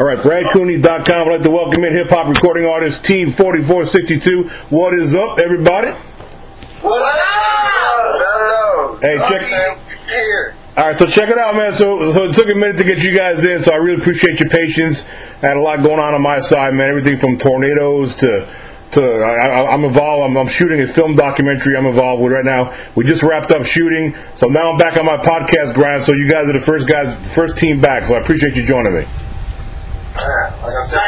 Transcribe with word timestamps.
All 0.00 0.06
right, 0.06 0.18
BradCooney.com. 0.18 1.10
I'd 1.10 1.30
like 1.30 1.42
to 1.42 1.50
welcome 1.50 1.84
in 1.84 1.92
hip 1.92 2.08
hop 2.08 2.26
recording 2.26 2.64
artist 2.64 3.04
Team 3.04 3.32
4462. 3.32 4.48
What 4.74 4.98
is 4.98 5.14
up, 5.14 5.38
everybody? 5.38 5.90
What 6.80 7.12
up? 7.12 9.02
Hey, 9.02 9.18
check. 9.28 9.78
Here. 10.08 10.54
All 10.78 10.86
right, 10.86 10.98
so 10.98 11.04
check 11.04 11.28
it 11.28 11.36
out, 11.36 11.54
man. 11.54 11.74
So, 11.74 12.14
so 12.14 12.30
it 12.30 12.34
took 12.34 12.46
a 12.48 12.54
minute 12.54 12.78
to 12.78 12.84
get 12.84 13.02
you 13.02 13.14
guys 13.14 13.44
in, 13.44 13.62
so 13.62 13.72
I 13.72 13.76
really 13.76 14.00
appreciate 14.00 14.40
your 14.40 14.48
patience. 14.48 15.04
I 15.42 15.48
had 15.48 15.58
a 15.58 15.60
lot 15.60 15.82
going 15.82 16.00
on 16.00 16.14
on 16.14 16.22
my 16.22 16.40
side, 16.40 16.72
man. 16.72 16.88
Everything 16.88 17.18
from 17.18 17.36
tornadoes 17.36 18.14
to 18.16 18.48
to 18.92 19.02
I, 19.02 19.48
I- 19.48 19.70
I'm 19.74 19.84
involved. 19.84 20.30
I'm, 20.30 20.36
I'm 20.38 20.48
shooting 20.48 20.80
a 20.80 20.86
film 20.88 21.14
documentary. 21.14 21.76
I'm 21.76 21.84
involved 21.84 22.22
with 22.22 22.32
right 22.32 22.44
now. 22.46 22.74
We 22.94 23.04
just 23.04 23.22
wrapped 23.22 23.52
up 23.52 23.66
shooting, 23.66 24.16
so 24.34 24.46
now 24.46 24.72
I'm 24.72 24.78
back 24.78 24.96
on 24.96 25.04
my 25.04 25.18
podcast 25.18 25.74
grind. 25.74 26.06
So 26.06 26.14
you 26.14 26.26
guys 26.26 26.48
are 26.48 26.54
the 26.58 26.64
first 26.64 26.88
guys, 26.88 27.14
first 27.34 27.58
team 27.58 27.82
back. 27.82 28.04
So 28.04 28.14
I 28.14 28.20
appreciate 28.20 28.56
you 28.56 28.62
joining 28.62 28.96
me. 28.96 29.06
Like 30.62 30.74
I 30.74 30.86
said, 30.86 30.98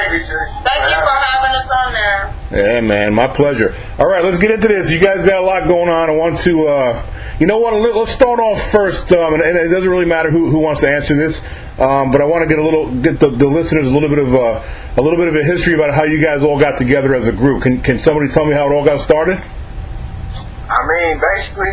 Thank 0.64 0.90
you 0.90 0.96
for 0.96 1.16
having 1.28 1.54
us 1.56 1.70
on 1.70 1.92
there. 1.92 2.34
Yeah, 2.52 2.80
man, 2.80 3.14
my 3.14 3.26
pleasure. 3.28 3.76
All 3.98 4.06
right, 4.06 4.24
let's 4.24 4.38
get 4.38 4.50
into 4.50 4.66
this. 4.68 4.90
You 4.90 4.98
guys 4.98 5.22
got 5.24 5.36
a 5.36 5.42
lot 5.44 5.68
going 5.68 5.90
on. 5.90 6.08
I 6.08 6.12
want 6.14 6.40
to, 6.40 6.66
uh, 6.68 7.36
you 7.38 7.46
know 7.46 7.58
what? 7.58 7.74
let- 7.74 7.94
Let's 7.94 8.12
start 8.12 8.40
off 8.40 8.70
first, 8.70 9.12
um, 9.12 9.34
and, 9.34 9.42
and 9.42 9.56
it 9.58 9.68
doesn't 9.68 9.88
really 9.90 10.06
matter 10.06 10.30
who, 10.30 10.48
who 10.48 10.58
wants 10.58 10.80
to 10.80 10.88
answer 10.88 11.14
this, 11.14 11.42
um, 11.78 12.10
but 12.10 12.20
I 12.22 12.24
want 12.24 12.42
to 12.42 12.46
get 12.48 12.58
a 12.58 12.64
little, 12.64 12.94
get 13.02 13.20
the, 13.20 13.28
the 13.28 13.46
listeners 13.46 13.86
a 13.86 13.90
little 13.90 14.08
bit 14.08 14.18
of 14.20 14.34
uh, 14.34 14.62
a 14.96 15.02
little 15.02 15.18
bit 15.18 15.28
of 15.28 15.34
a 15.36 15.44
history 15.44 15.74
about 15.74 15.92
how 15.94 16.04
you 16.04 16.22
guys 16.24 16.42
all 16.42 16.58
got 16.58 16.78
together 16.78 17.14
as 17.14 17.26
a 17.26 17.32
group. 17.32 17.62
Can 17.62 17.82
can 17.82 17.98
somebody 17.98 18.28
tell 18.32 18.46
me 18.46 18.54
how 18.54 18.66
it 18.68 18.72
all 18.72 18.84
got 18.84 19.00
started? 19.02 19.36
I 19.38 20.86
mean, 20.88 21.20
basically, 21.20 21.68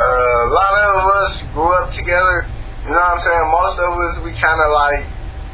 uh, 0.00 0.04
a 0.04 0.50
lot 0.50 0.74
of 0.78 0.96
us 1.22 1.42
grew 1.54 1.72
up 1.78 1.90
together. 1.90 2.46
You 2.84 2.90
know 2.90 2.96
what 2.96 3.14
I'm 3.14 3.20
saying? 3.20 3.50
Most 3.50 3.78
of 3.78 3.98
us, 3.98 4.18
we 4.24 4.32
kind 4.32 4.60
of 4.60 4.72
like, 4.72 5.06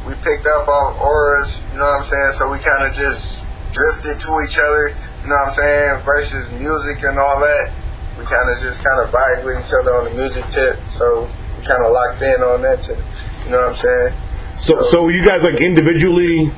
we 0.07 0.15
picked 0.15 0.47
up 0.47 0.69
on 0.69 0.97
auras, 0.99 1.63
you 1.73 1.79
know 1.79 1.85
what 1.85 2.01
I'm 2.01 2.05
saying? 2.05 2.33
So 2.33 2.51
we 2.51 2.59
kind 2.59 2.85
of 2.85 2.93
just 2.95 3.45
drifted 3.73 4.19
to 4.21 4.31
each 4.45 4.59
other, 4.59 4.89
you 5.23 5.29
know 5.29 5.37
what 5.45 5.49
I'm 5.49 5.55
saying? 5.55 6.05
Versus 6.05 6.51
music 6.53 7.03
and 7.05 7.19
all 7.19 7.41
that. 7.41 7.73
We 8.19 8.25
kind 8.25 8.51
of 8.51 8.59
just 8.61 8.85
kind 8.85 9.01
of 9.01 9.13
vibe 9.13 9.45
with 9.45 9.65
each 9.65 9.73
other 9.73 9.95
on 9.97 10.05
the 10.05 10.11
music 10.11 10.47
tip. 10.49 10.79
So 10.91 11.25
we 11.57 11.65
kind 11.65 11.85
of 11.85 11.93
locked 11.93 12.23
in 12.23 12.43
on 12.43 12.63
that 12.63 12.83
tip. 12.83 12.99
You 13.45 13.51
know 13.51 13.59
what 13.59 13.69
I'm 13.69 13.75
saying? 13.75 14.15
So 14.59 14.83
so 14.83 15.09
you 15.09 15.25
guys 15.25 15.43
like 15.43 15.61
individually 15.61 16.53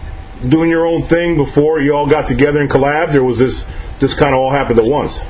doing 0.49 0.71
your 0.71 0.87
own 0.87 1.03
thing 1.03 1.37
before 1.37 1.81
you 1.81 1.95
all 1.95 2.07
got 2.07 2.27
together 2.27 2.61
and 2.61 2.71
collabed, 2.71 3.15
or 3.15 3.25
was 3.25 3.39
this 3.39 3.65
this 4.01 4.15
kind 4.15 4.35
of 4.35 4.41
all 4.41 4.51
happened 4.51 4.79
at 4.79 4.85
once? 4.85 5.21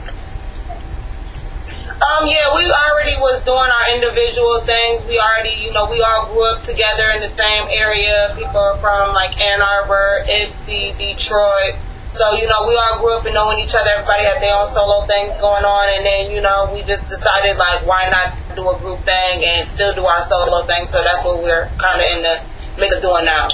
Um, 2.23 2.29
yeah, 2.29 2.55
we 2.55 2.71
already 2.71 3.19
was 3.19 3.43
doing 3.43 3.59
our 3.59 3.95
individual 3.95 4.61
things. 4.61 5.05
We 5.05 5.19
already, 5.19 5.59
you 5.61 5.73
know, 5.73 5.91
we 5.91 6.03
all 6.03 6.31
grew 6.31 6.45
up 6.45 6.63
together 6.63 7.11
in 7.11 7.21
the 7.21 7.29
same 7.29 7.67
area. 7.69 8.33
People 8.39 8.79
from 8.81 9.13
like 9.13 9.37
Ann 9.41 9.61
Arbor, 9.61 10.25
Ypsi, 10.29 10.97
Detroit. 10.97 11.83
So, 12.11 12.35
you 12.35 12.47
know, 12.47 12.69
we 12.69 12.77
all 12.77 13.01
grew 13.01 13.19
up 13.19 13.25
and 13.25 13.35
knowing 13.35 13.59
each 13.59 13.75
other. 13.75 13.91
Everybody 13.91 14.25
had 14.25 14.41
their 14.41 14.55
own 14.55 14.69
solo 14.69 15.05
things 15.07 15.37
going 15.39 15.65
on. 15.65 15.99
And 15.99 16.07
then, 16.07 16.31
you 16.31 16.41
know, 16.41 16.71
we 16.73 16.85
just 16.85 17.09
decided 17.09 17.57
like, 17.57 17.87
why 17.87 18.09
not 18.09 18.39
do 18.55 18.71
a 18.71 18.79
group 18.79 19.01
thing 19.03 19.45
and 19.45 19.67
still 19.67 19.93
do 19.93 20.07
our 20.07 20.23
solo 20.23 20.65
thing. 20.65 20.87
So 20.87 21.03
that's 21.03 21.25
what 21.25 21.43
we're 21.43 21.67
kind 21.79 22.01
of 22.01 22.07
in 22.07 22.23
the 22.23 22.79
midst 22.79 22.97
of 22.97 23.03
doing 23.03 23.25
now. 23.25 23.49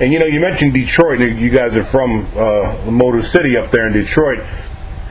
And 0.00 0.12
you 0.12 0.20
know, 0.20 0.26
you 0.26 0.38
mentioned 0.38 0.74
Detroit. 0.74 1.18
You 1.18 1.50
guys 1.50 1.74
are 1.76 1.84
from 1.84 2.30
uh, 2.36 2.88
Motor 2.88 3.22
City 3.22 3.56
up 3.56 3.72
there 3.72 3.86
in 3.88 3.92
Detroit. 3.92 4.38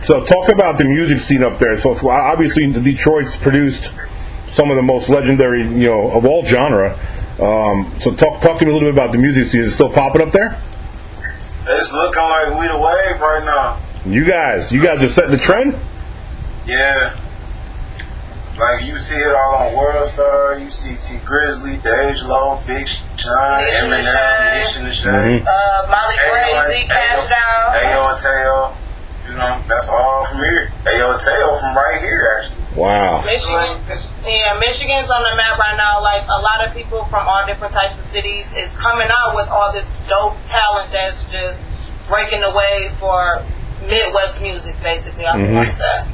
So 0.04 0.24
talk 0.24 0.50
about 0.50 0.78
the 0.78 0.86
music 0.86 1.22
scene 1.22 1.44
up 1.44 1.60
there. 1.60 1.78
So 1.78 1.92
obviously, 2.10 2.68
Detroit's 2.72 3.36
produced 3.38 3.90
some 4.48 4.70
of 4.70 4.76
the 4.76 4.82
most 4.84 5.10
legendary, 5.10 5.62
you 5.68 5.88
know, 5.90 6.12
of 6.12 6.26
all 6.26 6.46
genre. 6.46 7.00
Um, 7.42 7.96
so 8.00 8.14
talk 8.14 8.42
talk 8.42 8.60
to 8.60 8.66
me 8.66 8.72
a 8.72 8.74
little 8.74 8.92
bit 8.92 8.94
about 8.94 9.12
the 9.12 9.18
music 9.18 9.48
scene. 9.48 9.62
Is 9.62 9.72
it 9.72 9.76
still 9.76 9.90
popping 9.92 10.22
up 10.22 10.32
there? 10.32 10.62
It's 11.66 11.94
looking 11.94 12.22
like 12.22 12.60
we 12.60 12.68
the 12.68 12.78
wave 12.78 13.22
right 13.22 13.44
now. 13.46 13.80
You 14.06 14.26
guys, 14.26 14.72
you 14.72 14.84
guys 14.84 15.02
are 15.02 15.10
setting 15.10 15.32
the 15.32 15.38
trend. 15.38 15.80
Yeah. 16.66 17.18
Like 18.60 18.84
you 18.84 18.98
see 18.98 19.16
it 19.16 19.34
all 19.34 19.56
on 19.68 19.76
World 19.76 20.08
Star, 20.08 20.60
you 20.60 20.70
see 20.70 20.96
Tee 20.96 21.18
Grizzley, 21.26 21.82
Dej 21.82 22.24
Low, 22.28 22.62
Big 22.68 22.88
Shine, 22.88 23.66
Nation 23.66 23.90
Eminem, 23.90 24.04
Shine. 24.14 24.58
Nation 24.60 24.84
to 24.86 24.92
Shine, 24.92 25.40
Mhm. 25.40 25.48
Uh, 25.48 25.88
Molly 25.88 26.16
Crazy, 26.68 26.88
Cash 26.88 27.28
Down. 27.30 27.74
Ayo 27.74 28.22
Teo. 28.22 28.74
You 29.34 29.40
know, 29.40 29.64
that's 29.68 29.90
all 29.90 30.26
from 30.26 30.40
here. 30.40 30.72
Ayo 30.86 31.18
Teo 31.20 31.60
from 31.60 31.76
right 31.76 32.00
here 32.00 32.38
actually. 32.38 32.62
Wow. 32.80 33.24
Michigan, 33.26 33.82
yeah, 34.24 34.60
Michigan's 34.60 35.10
on 35.10 35.24
the 35.24 35.36
map 35.36 35.58
right 35.58 35.76
now. 35.76 36.04
Like 36.04 36.22
a 36.28 36.40
lot 36.40 36.68
of 36.68 36.72
people 36.76 37.04
from 37.06 37.28
all 37.28 37.44
different 37.48 37.74
types 37.74 37.98
of 37.98 38.06
cities 38.06 38.46
is 38.56 38.72
coming 38.78 39.08
out 39.10 39.36
with 39.36 39.48
all 39.50 39.74
this 39.74 39.90
dope 40.08 40.36
talent 40.46 40.92
that's 40.92 41.24
just 41.32 41.68
breaking 42.08 42.42
the 42.42 42.52
way 42.52 42.92
for 43.00 43.44
Midwest 43.88 44.40
music, 44.44 44.76
basically. 44.84 45.26
I 45.26 45.36
Mhm. 45.36 45.58
would 45.58 45.68
say. 45.68 46.06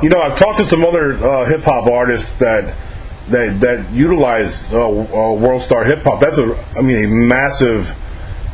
You 0.00 0.08
know, 0.10 0.22
I've 0.22 0.36
talked 0.36 0.58
to 0.58 0.66
some 0.68 0.84
other 0.84 1.14
uh, 1.14 1.44
hip 1.46 1.64
hop 1.64 1.88
artists 1.88 2.32
that 2.34 2.74
that 3.30 3.58
that 3.58 3.90
utilize 3.90 4.72
uh, 4.72 4.86
uh, 4.86 5.32
World 5.32 5.62
Star 5.62 5.82
Hip 5.82 6.04
Hop. 6.04 6.20
That's 6.20 6.38
a, 6.38 6.64
I 6.76 6.80
mean, 6.82 7.04
a 7.04 7.08
massive 7.08 7.92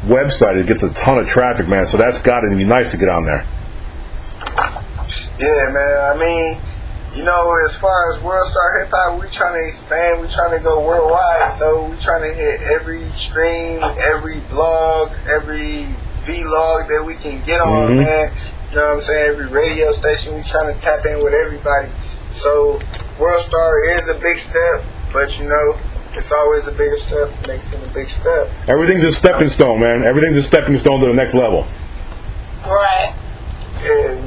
website. 0.07 0.57
It 0.57 0.67
gets 0.67 0.83
a 0.83 0.89
ton 0.91 1.19
of 1.19 1.29
traffic, 1.29 1.69
man. 1.69 1.87
So 1.87 1.99
that's 1.99 2.23
got 2.23 2.41
to 2.41 2.57
be 2.57 2.65
nice 2.65 2.93
to 2.93 2.97
get 2.97 3.11
on 3.11 3.27
there. 3.27 3.45
Yeah, 5.39 5.71
man. 5.71 6.01
I 6.11 6.17
mean, 6.19 6.61
you 7.15 7.25
know, 7.25 7.55
as 7.65 7.77
far 7.77 8.13
as 8.13 8.23
World 8.23 8.47
Star 8.47 8.81
Hip 8.81 8.91
Hop, 8.93 9.21
we 9.21 9.29
trying 9.29 9.55
to 9.55 9.69
expand. 9.69 10.21
We 10.21 10.29
trying 10.29 10.57
to 10.59 10.63
go 10.63 10.85
worldwide. 10.85 11.53
So 11.53 11.85
we 11.85 11.97
trying 11.97 12.29
to 12.29 12.35
hit 12.35 12.61
every 12.63 13.11
stream, 13.13 13.83
every 13.83 14.41
blog, 14.51 15.13
every 15.29 15.87
vlog 16.25 16.89
that 16.89 17.05
we 17.07 17.15
can 17.15 17.43
get 17.47 17.61
on, 17.61 17.89
Mhm. 17.89 18.05
man. 18.05 18.33
You 18.71 18.77
know 18.77 18.87
what 18.89 18.93
I'm 18.95 19.01
saying? 19.01 19.31
Every 19.31 19.47
radio 19.47 19.93
station, 19.93 20.37
we 20.37 20.43
trying 20.43 20.75
to 20.75 20.79
tap 20.79 21.07
in 21.07 21.23
with 21.23 21.33
everybody. 21.33 21.89
So 22.31 22.79
World 23.19 23.41
Star 23.41 23.85
is 23.85 24.09
a 24.09 24.15
big 24.15 24.37
step, 24.37 24.83
but 25.13 25.41
you 25.41 25.49
know, 25.49 25.79
it's 26.15 26.31
always 26.33 26.67
a 26.67 26.73
bigger 26.73 26.97
step. 26.97 27.31
Makes 27.47 27.67
it 27.69 27.75
a 27.83 27.89
big 27.95 28.09
step. 28.09 28.51
Everything's 28.67 29.05
a 29.05 29.13
stepping 29.13 29.49
stone, 29.49 29.81
man. 29.81 30.05
Everything's 30.05 30.37
a 30.37 30.43
stepping 30.43 30.77
stone 30.79 31.01
to 31.01 31.07
the 31.07 31.15
next 31.15 31.35
level. 31.35 31.67
Right. 32.67 33.15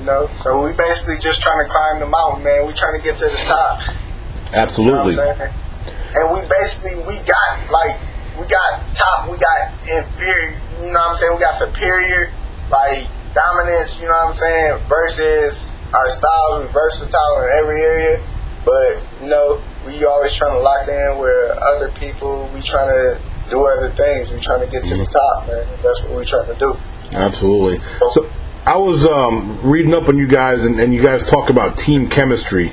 You 0.01 0.07
know. 0.07 0.29
So 0.33 0.65
we 0.65 0.73
basically 0.73 1.21
just 1.21 1.41
trying 1.41 1.63
to 1.63 1.69
climb 1.69 1.99
the 1.99 2.07
mountain, 2.07 2.43
man. 2.43 2.65
We 2.65 2.73
trying 2.73 2.97
to 2.97 3.03
get 3.03 3.17
to 3.17 3.25
the 3.25 3.37
top. 3.45 3.85
You 3.85 3.93
know 3.93 4.57
Absolutely. 4.57 5.13
And 5.13 6.33
we 6.33 6.41
basically 6.49 6.97
we 7.05 7.21
got 7.21 7.69
like 7.69 8.01
we 8.33 8.47
got 8.47 8.93
top, 8.93 9.29
we 9.29 9.37
got 9.37 9.77
inferior. 9.85 10.57
You 10.81 10.89
know 10.89 10.97
what 10.97 11.11
I'm 11.11 11.17
saying? 11.17 11.33
We 11.35 11.39
got 11.39 11.53
superior, 11.53 12.33
like 12.71 13.07
dominance. 13.33 14.01
You 14.01 14.07
know 14.07 14.17
what 14.25 14.29
I'm 14.29 14.33
saying? 14.33 14.81
Versus 14.89 15.71
our 15.93 16.09
styles, 16.09 16.65
we 16.65 16.73
versatile 16.73 17.45
in 17.45 17.49
every 17.61 17.81
area. 17.81 18.27
But 18.65 19.05
you 19.21 19.29
know, 19.29 19.61
we 19.85 20.03
always 20.05 20.33
trying 20.33 20.57
to 20.57 20.59
lock 20.59 20.87
in 20.87 21.19
with 21.19 21.57
other 21.57 21.91
people. 21.91 22.49
We 22.55 22.61
trying 22.61 22.89
to 22.89 23.21
do 23.51 23.65
other 23.67 23.93
things. 23.93 24.31
We 24.31 24.39
trying 24.39 24.61
to 24.61 24.67
get 24.67 24.83
to 24.85 24.95
the 24.95 25.01
mm-hmm. 25.01 25.45
top, 25.45 25.47
man. 25.47 25.79
That's 25.83 26.03
what 26.03 26.17
we 26.17 26.25
trying 26.25 26.47
to 26.47 26.57
do. 26.57 26.73
Absolutely. 27.13 27.79
So 28.11 28.29
I 28.63 28.77
was 28.77 29.07
um, 29.07 29.59
reading 29.63 29.95
up 29.95 30.07
on 30.07 30.17
you 30.17 30.27
guys, 30.27 30.65
and, 30.65 30.79
and 30.79 30.93
you 30.93 31.01
guys 31.01 31.27
talk 31.27 31.49
about 31.49 31.79
team 31.79 32.09
chemistry. 32.09 32.71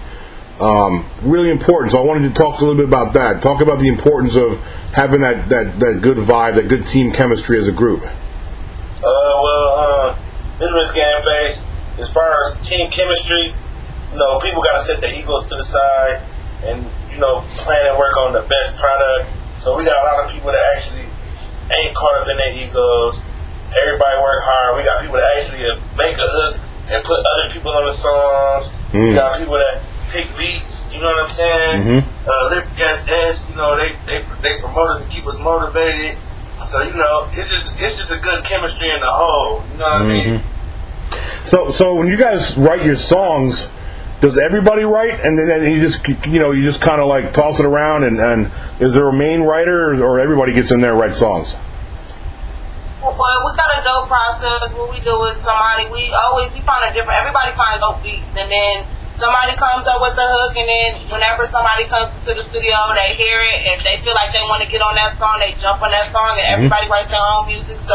Um, 0.60 1.09
really 1.22 1.50
important. 1.50 1.93
So 1.93 1.99
I 1.99 2.04
wanted 2.04 2.28
to 2.28 2.34
talk 2.34 2.60
a 2.60 2.65
little 2.65 2.76
bit 2.76 2.84
about 2.84 3.15
that. 3.15 3.41
Talk 3.41 3.62
about 3.62 3.78
the 3.78 3.88
importance 3.88 4.37
of 4.37 4.59
having 4.93 5.22
that, 5.22 5.49
that, 5.49 5.81
that 5.81 6.00
good 6.03 6.19
vibe, 6.19 6.56
that 6.56 6.69
good 6.69 6.87
team 6.87 7.12
chemistry 7.12 7.59
as 7.59 7.69
a 7.69 7.72
group. 7.72 8.03
Uh, 8.03 8.12
well, 9.00 9.69
uh, 9.78 10.19
this 10.59 10.71
was 10.72 10.93
game 10.93 11.22
face. 11.25 11.65
As 11.99 12.12
far 12.12 12.34
as 12.44 12.69
team 12.69 12.91
chemistry, 12.91 13.55
you 14.12 14.19
know, 14.19 14.41
people 14.41 14.62
got 14.62 14.81
to 14.81 14.84
set 14.84 15.00
their 15.00 15.15
egos 15.15 15.49
to 15.49 15.56
the 15.56 15.65
side 15.65 16.20
and, 16.65 16.84
you 17.10 17.19
know, 17.19 17.41
plan 17.56 17.87
and 17.87 17.99
work 17.99 18.16
on 18.19 18.34
the 18.34 18.43
best 18.43 18.76
product. 18.76 19.31
So 19.59 19.78
we 19.78 19.87
got 19.87 19.97
a 19.97 20.05
lot 20.05 20.26
of 20.26 20.32
people 20.32 20.53
that 20.53 20.75
actually 20.76 21.09
ain't 21.09 21.97
caught 21.97 22.20
up 22.20 22.28
in 22.28 22.37
their 22.37 22.53
egos. 22.53 23.23
Everybody 23.69 24.17
work 24.23 24.41
hard. 24.44 24.76
We 24.76 24.85
got 24.85 25.03
people 25.03 25.17
that 25.20 25.29
actually 25.37 25.65
uh, 25.69 25.76
make 25.97 26.17
a 26.17 26.29
hook 26.29 26.56
and 26.88 27.05
put 27.05 27.20
other 27.20 27.53
people 27.53 27.70
on 27.73 27.85
the 27.85 27.93
songs. 27.93 28.73
Mm. 28.93 29.09
We 29.11 29.15
got 29.15 29.38
people 29.38 29.59
that 29.59 29.82
pick 30.11 30.26
beats. 30.37 30.87
You 30.93 31.00
know 31.00 31.12
what 31.12 31.25
I'm 31.25 31.31
saying? 31.31 31.82
Mhm. 31.85 32.05
Uh, 32.26 32.49
Lip 32.49 32.65
you 32.76 33.56
know, 33.56 33.76
they 33.76 33.93
they 34.06 34.25
they 34.43 34.59
promote 34.61 34.91
us 34.91 35.03
and 35.03 35.11
keep 35.11 35.26
us 35.26 35.38
motivated. 35.38 36.17
So 36.67 36.82
you 36.82 36.94
know, 36.94 37.29
it's 37.32 37.50
just 37.50 37.73
it's 37.79 37.97
just 37.99 38.12
a 38.12 38.19
good 38.19 38.44
chemistry 38.44 38.91
in 38.91 39.00
the 39.00 39.11
whole. 39.11 39.62
You 39.73 39.79
know 39.79 39.85
what 39.85 40.03
I 40.03 40.06
mean? 40.06 40.43
So, 41.44 41.69
so 41.70 41.94
when 41.94 42.09
you 42.09 42.17
guys 42.17 42.56
write 42.59 42.85
your 42.85 42.94
songs, 42.94 43.70
does 44.20 44.37
everybody 44.37 44.85
write, 44.85 45.25
and 45.25 45.38
then 45.38 45.73
you 45.73 45.81
just 45.81 46.06
you 46.26 46.38
know 46.38 46.50
you 46.50 46.62
just 46.62 46.81
kind 46.81 47.00
of 47.00 47.06
like 47.06 47.32
toss 47.32 47.59
it 47.61 47.65
around, 47.65 48.05
and, 48.05 48.19
and 48.19 48.53
is 48.81 48.93
there 48.93 49.09
a 49.09 49.12
main 49.12 49.43
writer, 49.43 49.93
or, 49.93 50.03
or 50.03 50.20
everybody 50.20 50.53
gets 50.53 50.70
in 50.70 50.81
there 50.81 50.91
and 50.91 51.00
writes 51.00 51.19
songs? 51.19 51.55
Well, 52.99 53.15
we 53.15 53.55
got 53.55 53.79
a 53.79 53.83
dope 53.87 54.11
process. 54.11 54.75
What 54.75 54.91
we 54.91 54.99
do 54.99 55.15
is 55.31 55.39
somebody 55.39 55.87
we 55.87 56.11
always 56.11 56.50
we 56.53 56.61
find 56.67 56.91
a 56.91 56.93
different. 56.93 57.15
Everybody 57.23 57.55
finds 57.55 57.79
dope 57.79 58.03
beats, 58.03 58.35
and 58.35 58.50
then 58.50 58.87
somebody 59.15 59.55
comes 59.55 59.87
up 59.87 60.03
with 60.03 60.19
the 60.19 60.27
hook, 60.27 60.59
and 60.59 60.67
then 60.67 60.99
whenever 61.06 61.47
somebody 61.47 61.87
comes 61.87 62.11
into 62.19 62.35
the 62.35 62.43
studio, 62.43 62.75
they 62.99 63.15
hear 63.15 63.39
it. 63.39 63.71
If 63.71 63.87
they 63.87 64.03
feel 64.03 64.19
like 64.19 64.35
they 64.35 64.43
want 64.43 64.67
to 64.67 64.69
get 64.71 64.83
on 64.83 64.99
that 64.99 65.15
song, 65.15 65.39
they 65.39 65.55
jump 65.55 65.79
on 65.79 65.95
that 65.95 66.11
song, 66.11 66.43
and 66.43 66.43
mm-hmm. 66.43 66.67
everybody 66.67 66.91
writes 66.91 67.15
their 67.15 67.23
own 67.23 67.47
music. 67.47 67.79
So 67.79 67.95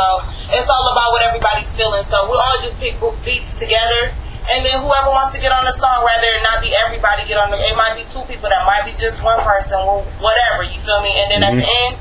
it's 0.56 0.72
all 0.72 0.88
about 0.88 1.12
what 1.12 1.24
everybody's 1.28 1.76
feeling. 1.76 2.08
So 2.08 2.24
we 2.32 2.40
all 2.40 2.64
just 2.64 2.80
pick 2.80 2.96
beats 3.28 3.60
together. 3.60 4.16
And 4.44 4.66
then 4.66 4.84
whoever 4.84 5.07
wants 5.07 5.31
to 5.31 5.40
get 5.40 5.51
on 5.56 5.63
the 5.63 5.72
song, 5.72 6.04
rather 6.04 6.28
it 6.28 6.44
not 6.44 6.60
be 6.60 6.75
everybody 6.75 7.24
get 7.28 7.40
on 7.40 7.50
the, 7.50 7.57
it 7.63 7.75
might 7.80 7.95
be 7.95 8.04
two 8.04 8.22
people, 8.28 8.51
that 8.51 8.63
might 8.68 8.84
be 8.84 8.92
just 9.00 9.24
one 9.24 9.40
person, 9.40 9.80
whatever, 10.19 10.68
you 10.68 10.75
feel 10.84 11.00
me? 11.00 11.16
And 11.16 11.31
then 11.31 11.42
at 11.48 11.56
the 11.56 11.63
end, 11.63 11.94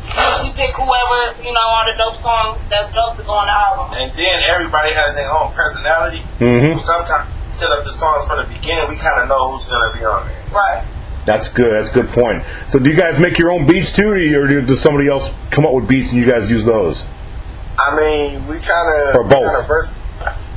we 0.43 0.51
pick 0.59 0.75
whoever, 0.75 1.39
you 1.39 1.55
know, 1.55 1.63
all 1.63 1.87
the 1.87 1.95
dope 1.97 2.19
songs 2.19 2.67
that's 2.67 2.91
dope 2.91 3.15
to 3.17 3.23
go 3.23 3.33
on 3.39 3.47
the 3.47 3.55
album. 3.55 3.95
And 3.95 4.11
then 4.19 4.43
everybody 4.43 4.91
has 4.91 5.15
their 5.15 5.31
own 5.31 5.55
personality. 5.55 6.27
Mhm. 6.43 6.79
Sometimes 6.83 7.31
set 7.55 7.71
up 7.71 7.85
the 7.85 7.93
songs 7.93 8.27
from 8.27 8.43
the 8.43 8.49
beginning. 8.51 8.89
We 8.91 8.97
kind 8.97 9.23
of 9.23 9.29
know 9.31 9.53
who's 9.55 9.67
gonna 9.71 9.93
be 9.95 10.05
on 10.05 10.27
there. 10.27 10.43
Right. 10.51 10.83
That's 11.25 11.47
good. 11.47 11.71
That's 11.73 11.91
a 11.91 11.95
good 11.95 12.11
point. 12.13 12.43
So, 12.71 12.81
do 12.81 12.91
you 12.91 12.97
guys 12.97 13.19
make 13.21 13.39
your 13.39 13.53
own 13.53 13.67
beats 13.67 13.93
too, 13.93 14.11
or 14.11 14.49
do 14.49 14.61
does 14.63 14.81
somebody 14.81 15.09
else 15.09 15.33
come 15.53 15.65
up 15.65 15.73
with 15.73 15.87
beats 15.87 16.11
and 16.11 16.19
you 16.19 16.27
guys 16.27 16.51
use 16.51 16.65
those? 16.65 17.05
I 17.79 17.95
mean, 17.97 18.47
we 18.49 18.59
kind 18.59 18.89
Or 19.15 19.23
of 19.23 19.29
both. 19.31 19.45
Kind 19.47 19.57
of 19.63 19.67
vers- 19.69 19.95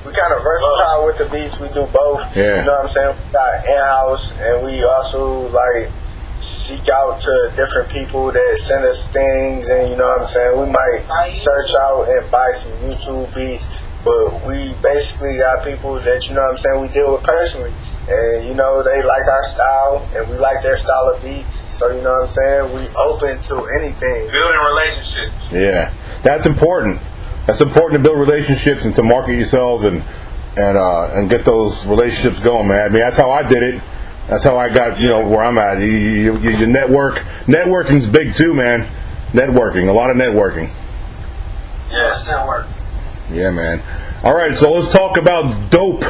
we 0.06 0.14
kind 0.14 0.34
of 0.34 0.44
versatile 0.44 1.06
with 1.06 1.18
the 1.18 1.26
beats. 1.26 1.60
We 1.60 1.68
do 1.70 1.88
both. 1.88 2.22
Yeah. 2.36 2.62
You 2.62 2.66
know 2.66 2.78
what 2.78 2.84
I'm 2.84 2.90
saying? 2.90 3.18
We 3.18 3.32
got 3.34 3.66
in 3.66 3.82
house, 3.84 4.32
and 4.38 4.66
we 4.66 4.84
also 4.84 5.50
like 5.50 5.92
seek 6.40 6.88
out 6.90 7.20
to 7.22 7.54
different 7.56 7.90
people 7.90 8.32
that 8.32 8.58
send 8.60 8.86
us 8.86 9.08
things, 9.10 9.68
and 9.68 9.90
you 9.90 9.96
know 9.96 10.08
what 10.08 10.22
I'm 10.22 10.28
saying. 10.28 10.60
We 10.60 10.68
might 10.68 11.32
search 11.34 11.74
out 11.74 12.08
and 12.08 12.30
buy 12.30 12.52
some 12.54 12.72
YouTube 12.86 13.34
beats, 13.34 13.68
but 14.04 14.46
we 14.46 14.76
basically 14.84 15.38
got 15.38 15.66
people 15.66 16.00
that 16.00 16.30
you 16.30 16.36
know 16.36 16.42
what 16.42 16.52
I'm 16.52 16.58
saying 16.58 16.82
we 16.82 16.88
deal 16.90 17.14
with 17.14 17.24
personally. 17.24 17.74
And 18.08 18.48
you 18.48 18.54
know 18.54 18.84
they 18.84 19.02
like 19.02 19.26
our 19.26 19.44
style, 19.46 20.08
and 20.14 20.30
we 20.30 20.38
like 20.38 20.62
their 20.62 20.78
style 20.78 21.14
of 21.16 21.24
beats. 21.24 21.64
So 21.76 21.90
you 21.90 22.04
know 22.04 22.12
what 22.12 22.22
I'm 22.22 22.28
saying. 22.28 22.74
We 22.76 22.88
open 22.96 23.40
to 23.42 23.66
anything. 23.82 24.30
Building 24.30 24.62
relationships. 24.70 25.52
Yeah, 25.52 25.92
that's 26.22 26.46
important. 26.46 27.02
That's 27.48 27.62
important 27.62 28.04
to 28.04 28.10
build 28.10 28.20
relationships 28.20 28.86
and 28.86 28.96
to 28.96 29.04
market 29.04 29.34
yourselves 29.34 29.84
and 29.84 30.04
and 30.58 30.78
uh, 30.78 31.12
and 31.14 31.30
get 31.30 31.46
those 31.46 31.86
relationships 31.86 32.40
going, 32.40 32.68
man. 32.68 32.80
I 32.80 32.90
mean, 32.90 33.02
that's 33.02 33.18
how 33.18 33.32
I 33.32 33.44
did 33.44 33.62
it. 33.62 33.82
That's 34.28 34.44
how 34.44 34.58
I 34.58 34.74
got 34.74 35.00
you 35.00 35.10
know 35.10 35.28
where 35.28 35.44
I'm 35.44 35.58
at. 35.58 35.80
You, 35.80 35.88
you, 35.88 36.38
you, 36.40 36.50
your 36.52 36.68
network, 36.68 37.20
networking's 37.46 38.08
big 38.08 38.34
too, 38.34 38.54
man. 38.54 38.90
Networking, 39.32 39.90
a 39.90 39.92
lot 39.92 40.10
of 40.10 40.18
networking. 40.18 40.74
Yeah, 41.92 42.14
it's 42.14 42.26
not 42.26 42.48
working. 42.48 42.74
Yeah, 43.32 43.52
man. 43.52 43.84
All 44.24 44.36
right, 44.36 44.56
so 44.56 44.72
let's 44.72 44.90
talk 44.90 45.18
about 45.18 45.70
dope. 45.70 46.04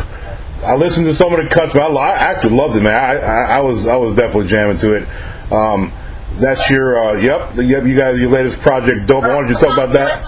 I 0.64 0.76
listened 0.76 1.06
to 1.08 1.14
some 1.14 1.34
of 1.34 1.44
the 1.44 1.54
cuts, 1.54 1.74
but 1.74 1.82
I, 1.82 1.94
I 1.94 2.14
actually 2.14 2.56
loved 2.56 2.76
it, 2.76 2.82
man. 2.82 2.94
I, 2.94 3.18
I, 3.18 3.58
I 3.58 3.60
was 3.60 3.88
I 3.88 3.96
was 3.98 4.16
definitely 4.16 4.48
jamming 4.48 4.78
to 4.78 4.94
it. 4.94 5.52
Um, 5.52 5.92
that's 6.40 6.70
your 6.70 6.98
uh, 7.04 7.14
yep, 7.20 7.56
yep. 7.56 7.84
You 7.86 7.96
guys, 7.96 8.20
your 8.20 8.30
latest 8.30 8.60
project, 8.62 9.08
dope. 9.08 9.24
Why 9.24 9.30
don't 9.30 9.48
you 9.50 9.56
talk 9.56 9.74
about 9.78 9.92
that? 9.94 10.22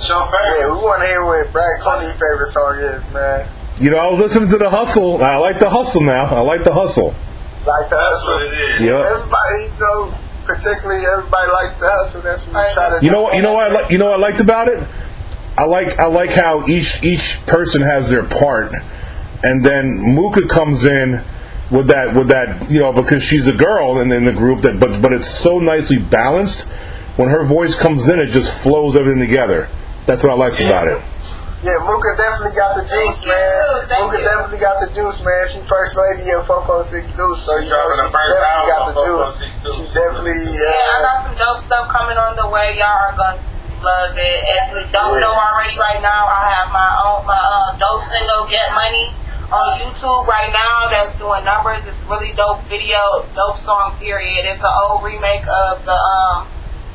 Show 0.00 0.14
Yeah, 0.18 0.30
we 0.30 0.58
favorites. 0.62 0.82
want 0.82 1.02
to 1.02 1.06
hear 1.06 1.24
what 1.24 1.52
Brad 1.52 1.80
Cooney's 1.82 2.12
favorite 2.12 2.46
song 2.48 2.78
is, 2.78 3.10
man. 3.12 3.48
You 3.80 3.90
know, 3.90 3.98
I 3.98 4.10
was 4.10 4.20
listening 4.20 4.50
to 4.50 4.58
the 4.58 4.68
hustle. 4.70 5.22
I 5.22 5.36
like 5.36 5.58
the 5.58 5.70
hustle 5.70 6.02
now. 6.02 6.24
I 6.26 6.40
like 6.40 6.64
the 6.64 6.72
hustle. 6.72 7.14
Like 7.66 7.88
the 7.90 7.96
That's 7.96 8.20
hustle. 8.20 8.34
what 8.34 8.42
it 8.42 8.52
is. 8.54 8.80
Yep. 8.80 9.04
Everybody, 9.04 9.64
you 9.64 9.80
know, 9.80 10.18
particularly 10.44 11.06
everybody 11.06 11.50
likes 11.52 11.80
the 11.80 11.88
hustle. 11.90 12.22
That's 12.22 12.46
what 12.46 12.66
we 12.66 12.72
try 12.74 12.98
to 12.98 13.04
You 13.04 13.10
know 13.10 13.22
what? 13.22 13.34
You 13.36 13.42
know 13.42 13.52
what? 13.52 13.70
I 13.70 13.74
like. 13.74 13.90
You 13.90 13.98
know 13.98 14.06
what 14.06 14.14
I 14.14 14.18
liked 14.18 14.40
about 14.40 14.68
it. 14.68 14.86
I 15.58 15.64
like. 15.64 15.98
I 15.98 16.06
like 16.06 16.30
how 16.30 16.66
each 16.68 17.02
each 17.02 17.40
person 17.46 17.82
has 17.82 18.08
their 18.08 18.24
part, 18.24 18.72
and 19.42 19.62
then 19.64 19.98
Mooka 19.98 20.48
comes 20.48 20.84
in 20.86 21.22
with 21.70 21.86
that 21.88 22.14
with 22.14 22.28
that 22.28 22.70
you 22.70 22.80
know 22.80 22.92
because 22.92 23.22
she's 23.22 23.46
a 23.46 23.52
girl 23.52 24.00
in, 24.00 24.10
in 24.12 24.24
the 24.24 24.32
group 24.32 24.62
that 24.62 24.80
but 24.80 25.00
but 25.00 25.12
it's 25.12 25.28
so 25.28 25.58
nicely 25.58 25.98
balanced. 25.98 26.66
When 27.16 27.28
her 27.28 27.44
voice 27.44 27.74
comes 27.76 28.08
in, 28.08 28.18
it 28.18 28.28
just 28.28 28.50
flows 28.62 28.96
everything 28.96 29.20
together. 29.20 29.68
That's 30.06 30.22
what 30.24 30.32
I 30.32 30.36
liked 30.36 30.60
about 30.60 30.88
it. 30.88 31.02
Yeah, 31.60 31.76
Mooka 31.84 32.16
definitely 32.16 32.56
got 32.56 32.72
the 32.80 32.88
juice, 32.88 33.20
Thank 33.20 33.28
man. 33.28 33.84
Thank 33.92 34.08
Mooka 34.08 34.18
you. 34.18 34.24
definitely 34.24 34.60
got 34.64 34.80
the 34.80 34.88
juice, 34.96 35.20
man. 35.20 35.42
She 35.44 35.60
first 35.68 35.92
lady 36.00 36.24
of 36.32 36.48
446 36.48 37.12
Deuce, 37.20 37.44
so 37.44 37.52
you 37.60 37.68
know 37.68 37.84
she 37.92 38.00
definitely 38.08 38.40
got 38.40 38.80
album 38.80 38.96
the 38.96 39.04
juice. 39.04 39.32
She 39.76 39.82
definitely, 39.92 40.56
Yeah, 40.56 40.64
I 40.64 40.96
got 41.04 41.18
some 41.28 41.36
dope 41.36 41.60
stuff 41.60 41.92
coming 41.92 42.16
on 42.16 42.32
the 42.40 42.48
way. 42.48 42.80
Y'all 42.80 42.88
are 42.88 43.12
going 43.12 43.36
to 43.44 43.52
love 43.84 44.16
it. 44.16 44.40
If 44.40 44.64
you 44.72 44.82
don't 44.88 45.20
Yeah. 45.20 45.28
know 45.28 45.36
already, 45.36 45.76
right 45.76 46.00
now 46.00 46.24
I 46.32 46.40
have 46.56 46.68
my 46.72 46.88
own 47.04 47.28
my 47.28 47.36
uh, 47.36 47.76
dope 47.76 48.08
single 48.08 48.48
"Get 48.48 48.64
Money" 48.72 49.12
on 49.50 49.80
YouTube 49.80 50.26
right 50.26 50.50
now. 50.52 50.88
That's 50.90 51.14
doing 51.18 51.44
numbers. 51.44 51.86
It's 51.86 52.00
really 52.04 52.32
dope 52.32 52.62
video, 52.64 53.26
dope 53.34 53.56
song. 53.56 53.96
Period. 53.98 54.44
It's 54.46 54.62
an 54.62 54.70
old 54.88 55.02
remake 55.02 55.42
of 55.46 55.84
the 55.84 55.92
um, 55.98 56.46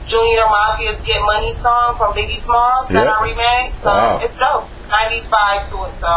Junior 0.08 0.44
Mafia's 0.48 1.02
"Get 1.02 1.22
Money" 1.22 1.54
song 1.54 1.96
from 1.98 2.14
Biggie 2.14 2.40
Smalls 2.40 2.88
that 2.90 3.06
Yep. 3.06 3.08
I 3.20 3.24
remade. 3.24 3.74
So 3.76 3.90
Wow. 3.90 4.20
it's 4.24 4.38
dope. 4.38 4.66
90s 4.90 5.30
vibe 5.30 5.68
to 5.70 5.84
it. 5.90 5.94
So 5.96 6.08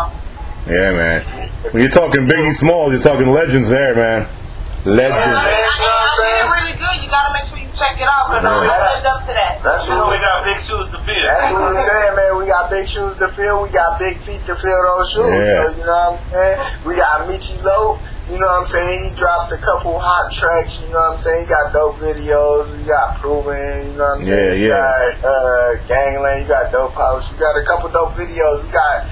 Yeah, 0.68 0.92
man. 0.92 1.50
When 1.72 1.82
you're 1.82 1.90
talking 1.90 2.26
Biggie 2.26 2.54
Smalls, 2.56 2.92
you're 2.92 3.00
talking 3.02 3.28
legends 3.32 3.68
there, 3.70 3.94
man. 3.94 4.22
I, 4.28 4.88
Legends. 4.88 5.16
I, 5.16 5.24
know 5.24 5.34
what 5.34 5.42
I'm 5.42 6.22
I 6.22 6.38
did 6.38 6.50
really 6.52 6.76
good. 6.78 7.04
You 7.04 7.10
gotta 7.10 7.32
make 7.34 7.44
sure 7.50 7.57
check 7.78 7.94
it 7.96 8.08
out 8.08 8.26
because 8.28 8.44
I 8.44 8.50
Yeah. 8.50 8.60
really 8.60 8.82
lived 8.98 9.06
up 9.06 9.20
to 9.26 9.32
that. 9.32 9.54
that's 9.62 9.86
You 9.88 9.94
what 9.96 10.10
we 10.10 10.18
we 10.18 10.20
got 10.20 10.44
big 10.44 10.58
shoes 10.60 10.86
to 10.92 10.98
fill. 10.98 11.24
That's 11.30 11.52
what 11.54 11.70
we 11.70 11.76
saying, 11.86 12.14
man. 12.18 12.32
We 12.38 12.44
got 12.46 12.70
big 12.70 12.86
shoes 12.88 13.14
to 13.18 13.28
fill. 13.32 13.62
We 13.62 13.68
got 13.70 13.98
big 13.98 14.18
feet 14.26 14.42
to 14.46 14.54
fill 14.56 14.80
those 14.90 15.08
shoes. 15.10 15.30
Yeah. 15.30 15.70
You 15.78 15.84
know 15.86 16.18
what 16.18 16.20
I'm 16.20 16.32
saying? 16.32 16.58
We 16.84 16.96
got 16.96 17.26
Michi 17.30 17.62
Low. 17.62 17.98
You 18.28 18.36
know 18.38 18.44
what 18.44 18.60
I'm 18.60 18.66
saying? 18.68 19.08
He 19.08 19.14
dropped 19.16 19.52
a 19.52 19.56
couple 19.56 19.98
hot 19.98 20.30
tracks. 20.30 20.82
You 20.82 20.92
know 20.92 21.00
what 21.00 21.12
I'm 21.16 21.18
saying? 21.18 21.44
He 21.44 21.46
got 21.48 21.72
dope 21.72 21.96
videos. 21.96 22.68
You 22.78 22.84
got 22.84 23.16
Proven. 23.24 23.88
You 23.88 23.96
know 23.96 24.04
what 24.04 24.18
I'm 24.20 24.24
saying? 24.24 24.36
Yeah, 24.36 24.52
You 24.52 24.68
yeah. 24.68 24.76
got 24.76 25.24
uh, 25.24 25.74
Gangland. 25.88 26.42
You 26.42 26.48
got 26.48 26.70
Dope 26.70 26.92
House. 26.92 27.32
You 27.32 27.38
got 27.38 27.56
a 27.56 27.64
couple 27.64 27.88
dope 27.88 28.12
videos. 28.20 28.64
We 28.64 28.68
got 28.68 29.06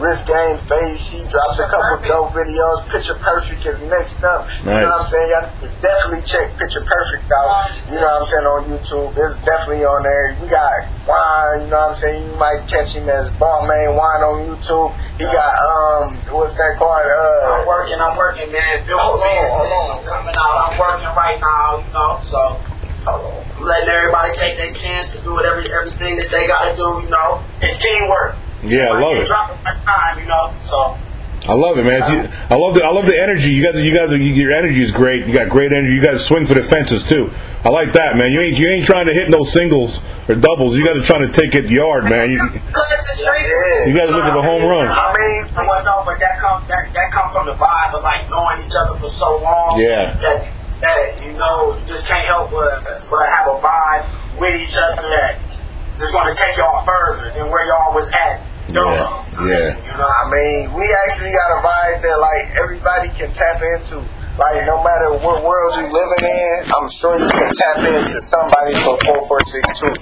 Risk 0.00 0.26
Game 0.26 0.58
Face. 0.64 1.06
He 1.06 1.20
drops 1.28 1.58
a 1.60 1.68
couple 1.68 2.00
Perfect. 2.00 2.08
dope 2.08 2.32
videos. 2.32 2.88
Picture 2.88 3.14
Perfect 3.14 3.66
is 3.66 3.82
next 3.82 4.24
up. 4.24 4.48
You 4.64 4.70
know 4.72 4.88
what 4.88 5.00
I'm 5.00 5.06
saying? 5.06 5.30
Y'all 5.30 5.52
need 5.60 5.70
definitely 5.82 6.22
check 6.24 6.56
Picture 6.58 6.80
Perfect 6.80 7.28
out. 7.30 7.68
You 7.88 7.96
know 8.00 8.08
what 8.08 8.22
I'm 8.22 8.26
saying? 8.26 8.46
On 8.48 8.64
YouTube. 8.64 9.12
It's 9.20 9.36
definitely 9.44 9.84
on 9.84 10.02
there. 10.02 10.36
We 10.40 10.48
got 10.48 10.88
Wine. 11.06 11.64
You 11.64 11.66
know 11.68 11.76
what 11.76 11.90
I'm 11.90 11.94
saying? 11.94 12.24
You 12.24 12.36
might 12.36 12.64
catch 12.66 12.96
him 12.96 13.08
as 13.08 13.30
Balmain 13.32 13.92
Wine 13.96 14.22
on 14.24 14.36
YouTube. 14.48 14.96
He 15.20 15.24
got, 15.24 15.52
um, 15.60 16.16
what's 16.32 16.54
that 16.54 16.76
called? 16.78 17.04
I'm 17.04 17.60
Uh, 17.60 17.66
working, 17.66 18.00
I'm 18.00 18.16
working, 18.16 18.50
man. 18.52 18.86
Build 18.86 19.00
Hold 19.00 19.20
a 19.20 19.24
on, 19.24 19.42
business. 19.44 19.52
hold 19.52 19.68
on. 19.68 19.98
I'm 20.00 20.04
coming 20.08 20.34
out. 20.36 20.56
I'm 20.72 20.78
working 20.78 21.12
right 21.16 21.38
now, 21.40 21.84
you 21.84 21.92
know. 21.92 22.18
So 22.22 22.38
I'm 23.06 23.64
letting 23.64 23.88
everybody 23.88 24.32
take 24.32 24.56
their 24.56 24.72
chance 24.72 25.12
to 25.16 25.20
do 25.22 25.34
whatever 25.34 25.60
everything 25.60 26.16
that 26.18 26.30
they 26.30 26.46
gotta 26.46 26.74
do, 26.76 27.00
you 27.04 27.08
know. 27.10 27.42
It's 27.60 27.76
teamwork. 27.76 28.36
Yeah, 28.62 28.88
I 28.92 28.98
love 29.00 29.16
it. 29.16 29.26
Drop 29.26 29.50
it 29.50 29.56
at 29.66 29.84
time, 29.84 30.18
you 30.18 30.26
know. 30.26 30.52
So 30.62 30.96
I 31.48 31.54
love 31.54 31.78
it, 31.78 31.84
man. 31.84 32.00
You- 32.12 32.28
I 32.50 32.54
love 32.56 32.74
the 32.74 32.84
I 32.84 32.90
love 32.90 33.06
the 33.06 33.18
energy. 33.18 33.48
You 33.48 33.64
guys, 33.64 33.80
you 33.80 33.96
guys, 33.96 34.10
your 34.12 34.52
energy 34.52 34.82
is 34.84 34.92
great. 34.92 35.26
You 35.26 35.32
got 35.32 35.48
great 35.48 35.72
energy. 35.72 35.94
You 35.94 36.00
guys 36.02 36.24
swing 36.24 36.46
for 36.46 36.54
the 36.54 36.62
fences 36.62 37.06
too. 37.08 37.30
I 37.64 37.70
like 37.70 37.92
that, 37.94 38.16
man. 38.16 38.30
You 38.32 38.40
ain't 38.40 38.56
you 38.58 38.68
ain't 38.68 38.84
trying 38.86 39.06
to 39.06 39.14
hit 39.14 39.30
no 39.30 39.42
singles 39.44 40.02
or 40.28 40.34
doubles. 40.34 40.76
You 40.76 40.84
got 40.84 40.94
to 40.94 41.02
try 41.02 41.18
to 41.18 41.32
take 41.32 41.54
it 41.54 41.70
yard, 41.70 42.04
man. 42.04 42.30
You, 42.30 42.42
Look 42.42 42.52
at 42.52 43.04
the 43.04 43.12
streets. 43.12 43.48
yeah. 43.48 43.86
you 43.86 43.94
guys 43.96 44.10
look 44.10 44.24
at 44.24 44.34
the 44.34 44.42
home 44.42 44.64
runs. 44.68 44.90
I 44.92 45.12
mean, 45.16 45.54
well, 45.56 45.84
no, 45.84 46.02
but 46.04 46.20
that 46.20 46.38
come 46.38 46.62
that 46.68 46.92
that 46.92 47.10
come 47.12 47.30
from 47.30 47.46
the 47.46 47.54
vibe 47.54 47.94
of 47.94 48.02
like 48.02 48.28
knowing 48.28 48.60
each 48.60 48.76
other 48.76 48.98
for 49.00 49.08
so 49.08 49.40
long. 49.40 49.80
Yeah. 49.80 50.12
That 50.20 50.52
that 50.80 51.24
you 51.24 51.32
know 51.32 51.78
you 51.78 51.84
just 51.86 52.06
can't 52.06 52.24
help 52.26 52.50
but 52.50 52.84
but 52.84 53.26
have 53.28 53.48
a 53.48 53.56
vibe 53.60 54.38
with 54.38 54.60
each 54.60 54.76
other 54.76 55.02
that 55.16 55.40
just 55.98 56.12
gonna 56.12 56.34
take 56.34 56.56
y'all 56.56 56.84
further 56.84 57.32
than 57.32 57.48
where 57.50 57.66
y'all 57.66 57.94
was 57.94 58.10
at. 58.12 58.40
Yeah, 58.74 59.24
yeah. 59.46 59.76
You 59.76 59.92
know. 59.92 60.04
what 60.04 60.26
I 60.26 60.30
mean, 60.30 60.72
we 60.74 60.86
actually 61.04 61.32
got 61.32 61.58
a 61.58 61.60
vibe 61.62 62.02
that 62.02 62.16
like 62.18 62.44
everybody 62.60 63.08
can 63.10 63.32
tap 63.32 63.60
into. 63.76 64.04
Like 64.38 64.64
no 64.64 64.82
matter 64.82 65.12
what 65.20 65.44
world 65.44 65.74
you 65.76 65.84
living 65.90 66.24
in, 66.24 66.72
I'm 66.72 66.88
sure 66.88 67.18
you 67.18 67.28
can 67.28 67.52
tap 67.52 67.78
into 67.78 68.20
somebody 68.22 68.72
from 68.80 68.96
four 69.04 69.26
four 69.26 69.40
six 69.44 69.78
two. 69.80 69.92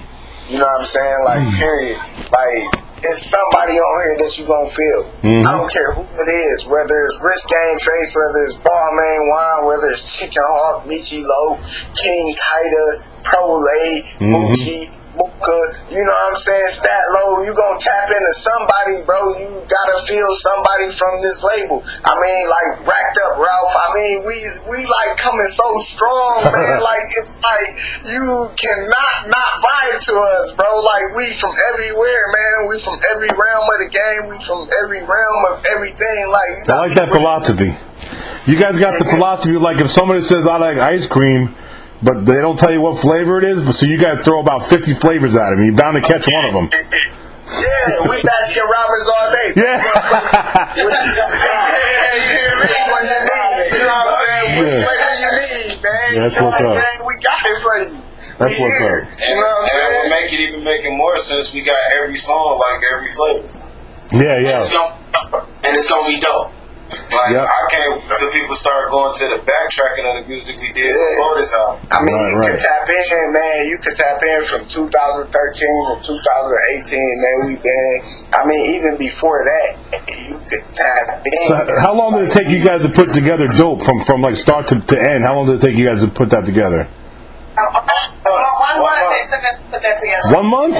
You 0.47 0.57
know 0.57 0.65
what 0.65 0.79
I'm 0.79 0.85
saying? 0.85 1.17
Like 1.25 1.55
period. 1.57 1.97
Like 2.31 2.63
it's 3.01 3.25
somebody 3.25 3.73
on 3.79 3.95
here 4.05 4.17
that 4.19 4.31
you 4.37 4.45
gonna 4.47 4.69
feel. 4.69 5.03
Mhm. 5.23 5.45
I 5.45 5.51
don't 5.51 5.71
care 5.71 5.91
who 5.93 6.03
it 6.03 6.29
is, 6.51 6.67
whether 6.67 7.03
it's 7.05 7.19
Rich 7.23 7.47
Game 7.47 7.77
Face, 7.79 8.15
whether 8.15 8.43
it's 8.45 8.55
Balmain 8.59 9.21
Wine, 9.29 9.65
whether 9.67 9.87
it's 9.87 10.17
Chicken 10.17 10.43
Hawk, 10.45 10.85
Michi 10.85 11.21
Low, 11.23 11.59
King 11.95 12.33
Kaida, 12.35 13.03
Pro 13.23 13.55
Lay, 13.59 14.03
Mhm. 14.19 14.31
Moochie, 14.31 14.91
Mooka, 15.39 15.91
you 15.91 16.03
know 16.03 16.11
what 16.11 16.31
I'm 16.31 16.35
saying? 16.35 16.67
Stat 16.67 17.03
low, 17.13 17.43
you 17.43 17.53
gonna 17.55 17.79
tap 17.79 18.11
into 18.11 18.33
somebody, 18.33 19.03
bro. 19.05 19.39
You 19.39 19.63
gotta 19.67 20.05
feel 20.05 20.27
somebody 20.35 20.91
from 20.91 21.21
this 21.21 21.43
label. 21.43 21.83
I 22.03 22.13
mean, 22.19 22.43
like 22.49 22.87
racked 22.87 23.19
up 23.23 23.37
Ralph. 23.39 23.73
I 23.75 23.87
mean, 23.95 24.23
we 24.27 24.35
we 24.69 24.79
like 24.85 25.17
coming 25.17 25.47
so 25.47 25.77
strong, 25.77 26.43
man. 26.51 26.81
like 26.81 27.07
it's 27.17 27.39
like 27.41 27.69
you 28.05 28.51
cannot 28.55 29.27
not 29.27 29.51
vibe 29.63 29.99
to 30.11 30.15
us, 30.39 30.53
bro. 30.55 30.67
Like 30.81 31.15
we 31.15 31.31
from 31.33 31.55
everywhere, 31.73 32.23
man. 32.35 32.69
We 32.69 32.79
from 32.79 32.99
every 33.11 33.29
realm 33.29 33.67
of 33.67 33.79
the 33.79 33.89
game. 33.89 34.29
We 34.29 34.37
from 34.43 34.69
every 34.83 35.01
realm 35.03 35.41
of 35.53 35.65
everything. 35.71 36.19
Like 36.31 36.67
you 36.67 36.73
I 36.73 36.77
like 36.87 36.95
that 36.95 37.09
philosophy. 37.11 37.75
You 38.47 38.55
guys 38.55 38.77
got 38.79 38.97
the 38.97 39.05
philosophy 39.05 39.57
like 39.57 39.79
if 39.79 39.89
somebody 39.89 40.21
says 40.21 40.47
I 40.47 40.57
like 40.57 40.77
ice 40.77 41.07
cream, 41.07 41.55
but 42.01 42.25
they 42.25 42.35
don't 42.41 42.57
tell 42.57 42.71
you 42.71 42.81
what 42.81 42.99
flavor 42.99 43.37
it 43.39 43.43
is, 43.45 43.61
but 43.61 43.73
so 43.73 43.85
you 43.87 43.97
guys 43.97 44.23
throw 44.25 44.39
about 44.39 44.69
fifty 44.69 44.93
flavors 44.93 45.35
at 45.35 45.49
them. 45.51 45.63
You're 45.65 45.75
bound 45.75 45.95
to 46.01 46.07
catch 46.07 46.27
one 46.31 46.45
of 46.45 46.53
them. 46.53 46.69
Yeah, 47.49 48.05
we 48.07 48.21
Baskin 48.21 48.61
Robbins 48.61 49.09
all 49.09 49.31
day. 49.33 49.53
Yeah. 49.57 49.81
What 49.81 50.77
you, 50.77 50.85
Which 52.61 52.77
one 52.93 53.05
you 53.09 53.19
need? 53.25 53.73
You 53.73 53.79
know 53.79 53.89
what 53.89 54.05
I'm 54.05 54.13
saying? 54.21 54.59
Which 54.59 54.69
Yeah. 54.69 54.85
flavor 54.85 55.13
you 55.17 55.31
need, 55.33 55.81
man? 55.81 56.09
That's 56.29 56.37
what's 56.39 56.61
up. 56.61 57.07
We 57.07 57.13
got 57.17 57.41
it 57.49 57.57
for 57.63 57.73
you. 57.79 57.89
That's 58.37 58.59
what's 58.59 58.77
here. 58.77 59.09
up. 59.11 59.19
You 59.19 59.33
know 59.33 59.41
what 59.41 59.49
I'm 59.49 59.61
And 59.63 59.69
saying? 59.71 59.93
what 59.97 60.09
make 60.09 60.29
it 60.33 60.39
even 60.41 60.63
making 60.63 60.95
more 60.95 61.17
sense, 61.17 61.51
we 61.51 61.61
got 61.63 61.75
every 61.99 62.15
song 62.15 62.59
like 62.61 62.83
every 62.93 63.09
flavor. 63.09 63.65
yeah, 64.13 64.39
yeah. 64.39 64.59
It's 64.61 64.71
gonna, 64.71 64.95
and 65.63 65.75
it's 65.75 65.89
gonna 65.89 66.07
be 66.07 66.19
dope. 66.19 66.51
Like 66.89 67.31
Yep. 67.37 67.45
I 67.45 67.61
can't 67.69 68.01
wait 68.01 68.15
till 68.17 68.31
people 68.31 68.55
start 68.55 68.89
going 68.89 69.13
to 69.13 69.25
the 69.29 69.39
backtracking 69.45 70.05
of 70.09 70.23
the 70.23 70.29
music 70.29 70.59
we 70.59 70.73
did 70.73 70.89
Yeah. 70.89 70.97
before 70.97 71.37
this 71.37 71.53
album. 71.53 71.85
I 71.91 72.01
mean, 72.01 72.15
Right, 72.17 72.31
you 72.31 72.37
right. 72.39 72.49
can 72.49 72.57
tap 72.57 72.89
in, 72.89 73.33
man. 73.33 73.57
You 73.69 73.77
can 73.77 73.93
tap 73.93 74.23
in 74.23 74.43
from 74.45 74.65
2013 74.65 75.29
to 75.29 76.01
2018, 76.01 77.21
man. 77.21 77.37
We've 77.45 77.61
been. 77.61 77.93
I 78.33 78.45
mean, 78.45 78.63
even 78.81 78.97
before 78.97 79.45
that, 79.45 79.77
you 80.09 80.39
could 80.49 80.65
tap 80.73 81.21
in. 81.25 81.47
So 81.47 81.79
how 81.79 81.93
long 81.93 82.17
did 82.17 82.29
it 82.29 82.31
take 82.31 82.49
you 82.49 82.63
guys 82.63 82.81
to 82.81 82.89
put 82.89 83.13
together 83.13 83.45
dope 83.47 83.83
from 83.83 84.01
from 84.01 84.21
like 84.21 84.37
start 84.37 84.67
to, 84.69 84.79
to 84.79 84.95
end? 84.97 85.23
How 85.23 85.35
long 85.35 85.45
did 85.45 85.61
it 85.61 85.67
take 85.67 85.75
you 85.77 85.85
guys 85.85 86.01
to 86.03 86.09
put 86.09 86.31
that 86.31 86.45
together? 86.45 86.87
One 87.55 87.73
month 88.81 89.09
they 89.09 89.25
took 89.29 89.43
us 89.45 89.57
to 89.63 89.69
put 89.69 89.81
that 89.81 89.97
together. 89.99 90.35
One 90.35 90.45
month? 90.47 90.77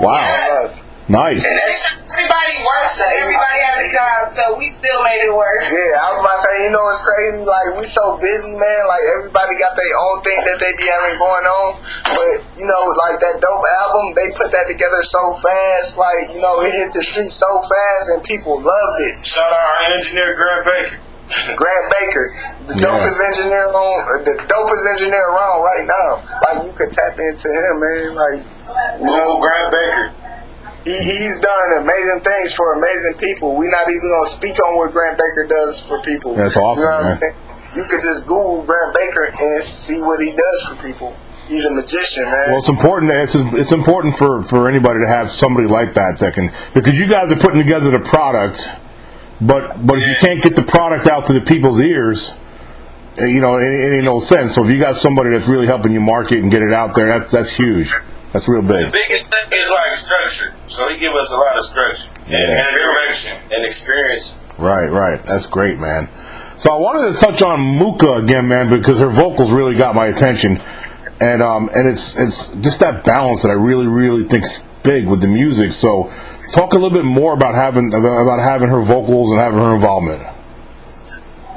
Wow, 0.00 0.16
Yes. 0.20 0.82
Nice. 1.12 1.44
And 1.44 1.56
that's 1.60 1.92
Everybody 2.12 2.60
works 2.60 3.00
and 3.00 3.08
everybody 3.24 3.58
has 3.72 3.88
a 3.88 3.90
job, 3.92 4.20
so 4.28 4.42
we 4.60 4.68
still 4.68 5.00
made 5.00 5.24
it 5.24 5.32
work. 5.32 5.64
Yeah, 5.64 5.96
I 5.96 6.06
was 6.12 6.20
about 6.20 6.36
to 6.36 6.44
say, 6.44 6.54
you 6.68 6.70
know, 6.76 6.84
it's 6.92 7.00
crazy. 7.00 7.40
Like, 7.40 7.68
we 7.80 7.84
so 7.88 8.20
busy, 8.20 8.52
man. 8.52 8.82
Like, 8.84 9.04
everybody 9.16 9.56
got 9.56 9.72
their 9.72 9.94
own 9.96 10.20
thing 10.20 10.36
that 10.44 10.60
they 10.60 10.76
be 10.76 10.84
having 10.92 11.16
going 11.16 11.46
on. 11.48 11.68
But, 12.12 12.32
you 12.60 12.68
know, 12.68 12.82
like 13.08 13.16
that 13.16 13.40
dope 13.40 13.64
album, 13.80 14.12
they 14.12 14.28
put 14.36 14.52
that 14.52 14.68
together 14.68 15.00
so 15.00 15.20
fast. 15.40 15.96
Like, 15.96 16.36
you 16.36 16.40
know, 16.44 16.60
it 16.60 16.68
hit 16.68 16.92
the 16.92 17.00
streets 17.00 17.32
so 17.32 17.48
fast 17.64 18.04
and 18.12 18.20
people 18.28 18.60
loved 18.60 18.98
it. 19.08 19.24
Shout 19.24 19.48
out 19.48 19.56
our 19.56 19.96
engineer 19.96 20.36
Grant 20.36 20.68
Baker. 20.68 20.96
Grant 21.56 21.86
Baker, 21.96 22.26
the 22.68 22.74
Yeah. 22.76 22.92
dopest 22.92 23.24
engineer 23.24 23.72
on, 23.72 24.20
the 24.28 24.36
dopest 24.52 24.84
engineer 24.84 25.32
around 25.32 25.64
right 25.64 25.88
now. 25.88 26.10
Like, 26.44 26.68
you 26.68 26.72
could 26.76 26.92
tap 26.92 27.16
into 27.16 27.48
him, 27.48 27.74
man. 27.80 28.12
Like, 28.12 28.44
you 29.00 29.06
Google 29.08 29.16
know, 29.16 29.40
Grant 29.40 29.72
Baker. 29.72 30.12
He, 30.84 30.96
he's 30.98 31.40
done 31.40 31.82
amazing 31.82 32.20
things 32.20 32.54
for 32.54 32.74
amazing 32.74 33.14
people. 33.18 33.54
We're 33.56 33.70
not 33.70 33.88
even 33.88 34.02
gonna 34.02 34.26
speak 34.26 34.58
on 34.64 34.76
what 34.76 34.92
Grant 34.92 35.18
Baker 35.18 35.46
does 35.48 35.80
for 35.80 36.00
people. 36.02 36.34
That's 36.34 36.56
awesome, 36.56 36.82
You 36.82 36.88
know 36.88 36.96
what 36.96 37.04
man. 37.04 37.12
I'm 37.12 37.18
saying? 37.18 37.34
You 37.74 37.84
could 37.88 38.00
just 38.00 38.26
Google 38.26 38.62
Grant 38.64 38.94
Baker 38.94 39.24
and 39.24 39.62
see 39.62 40.00
what 40.02 40.20
he 40.20 40.32
does 40.32 40.66
for 40.68 40.74
people. 40.82 41.16
He's 41.46 41.64
a 41.64 41.72
magician, 41.72 42.24
man. 42.24 42.50
Well, 42.50 42.58
it's 42.58 42.68
important. 42.68 43.10
It's 43.12 43.34
it's 43.34 43.72
important 43.72 44.16
for 44.16 44.42
for 44.42 44.68
anybody 44.68 45.00
to 45.00 45.06
have 45.08 45.30
somebody 45.30 45.66
like 45.66 45.94
that 45.94 46.18
that 46.20 46.34
can 46.34 46.52
because 46.74 46.98
you 46.98 47.06
guys 47.06 47.32
are 47.32 47.36
putting 47.36 47.58
together 47.60 47.90
the 47.90 48.00
product, 48.00 48.68
but 49.40 49.84
but 49.86 49.98
if 49.98 50.06
you 50.06 50.14
can't 50.20 50.42
get 50.42 50.56
the 50.56 50.62
product 50.62 51.06
out 51.06 51.26
to 51.26 51.32
the 51.32 51.40
people's 51.40 51.80
ears, 51.80 52.34
eh, 53.18 53.26
you 53.26 53.40
know, 53.40 53.56
it, 53.56 53.64
it 53.64 53.96
ain't 53.96 54.04
no 54.04 54.20
sense. 54.20 54.54
So 54.54 54.64
if 54.64 54.70
you 54.70 54.78
got 54.78 54.96
somebody 54.96 55.30
that's 55.30 55.48
really 55.48 55.66
helping 55.66 55.92
you 55.92 56.00
market 56.00 56.38
and 56.38 56.50
get 56.50 56.62
it 56.62 56.72
out 56.72 56.94
there, 56.94 57.06
that's 57.06 57.32
that's 57.32 57.50
huge. 57.52 57.92
That's 58.32 58.48
real 58.48 58.62
big. 58.62 58.86
The 58.86 58.90
big. 58.92 59.08
biggest 59.08 59.30
thing 59.30 59.52
is 59.52 59.70
like 59.70 59.90
structure. 59.92 60.54
So 60.68 60.88
he 60.88 60.98
give 60.98 61.14
us 61.14 61.32
a 61.32 61.36
lot 61.36 61.56
of 61.58 61.64
structure 61.64 62.10
Yeah. 62.26 62.38
and 62.66 62.76
direction 62.76 63.42
and 63.52 63.64
experience. 63.64 64.40
Right, 64.58 64.90
right. 64.90 65.24
That's 65.26 65.46
great, 65.46 65.78
man. 65.78 66.08
So 66.56 66.70
I 66.72 66.76
wanted 66.76 67.14
to 67.14 67.20
touch 67.20 67.42
on 67.42 67.58
Mooka 67.60 68.22
again, 68.22 68.48
man, 68.48 68.70
because 68.70 68.98
her 69.00 69.10
vocals 69.10 69.50
really 69.50 69.74
got 69.74 69.94
my 69.94 70.06
attention, 70.06 70.60
and 71.20 71.42
um, 71.42 71.70
and 71.74 71.88
it's 71.88 72.14
it's 72.16 72.48
just 72.60 72.80
that 72.80 73.04
balance 73.04 73.42
that 73.42 73.48
I 73.50 73.54
really 73.54 73.86
really 73.86 74.24
think's 74.28 74.62
big 74.82 75.06
with 75.08 75.20
the 75.20 75.28
music. 75.28 75.70
So 75.70 76.12
talk 76.52 76.72
a 76.72 76.74
little 76.76 76.90
bit 76.90 77.04
more 77.04 77.32
about 77.34 77.54
having 77.54 77.92
about 77.92 78.38
having 78.40 78.68
her 78.68 78.82
vocals 78.82 79.30
and 79.30 79.38
having 79.40 79.58
her 79.58 79.74
involvement. 79.74 80.22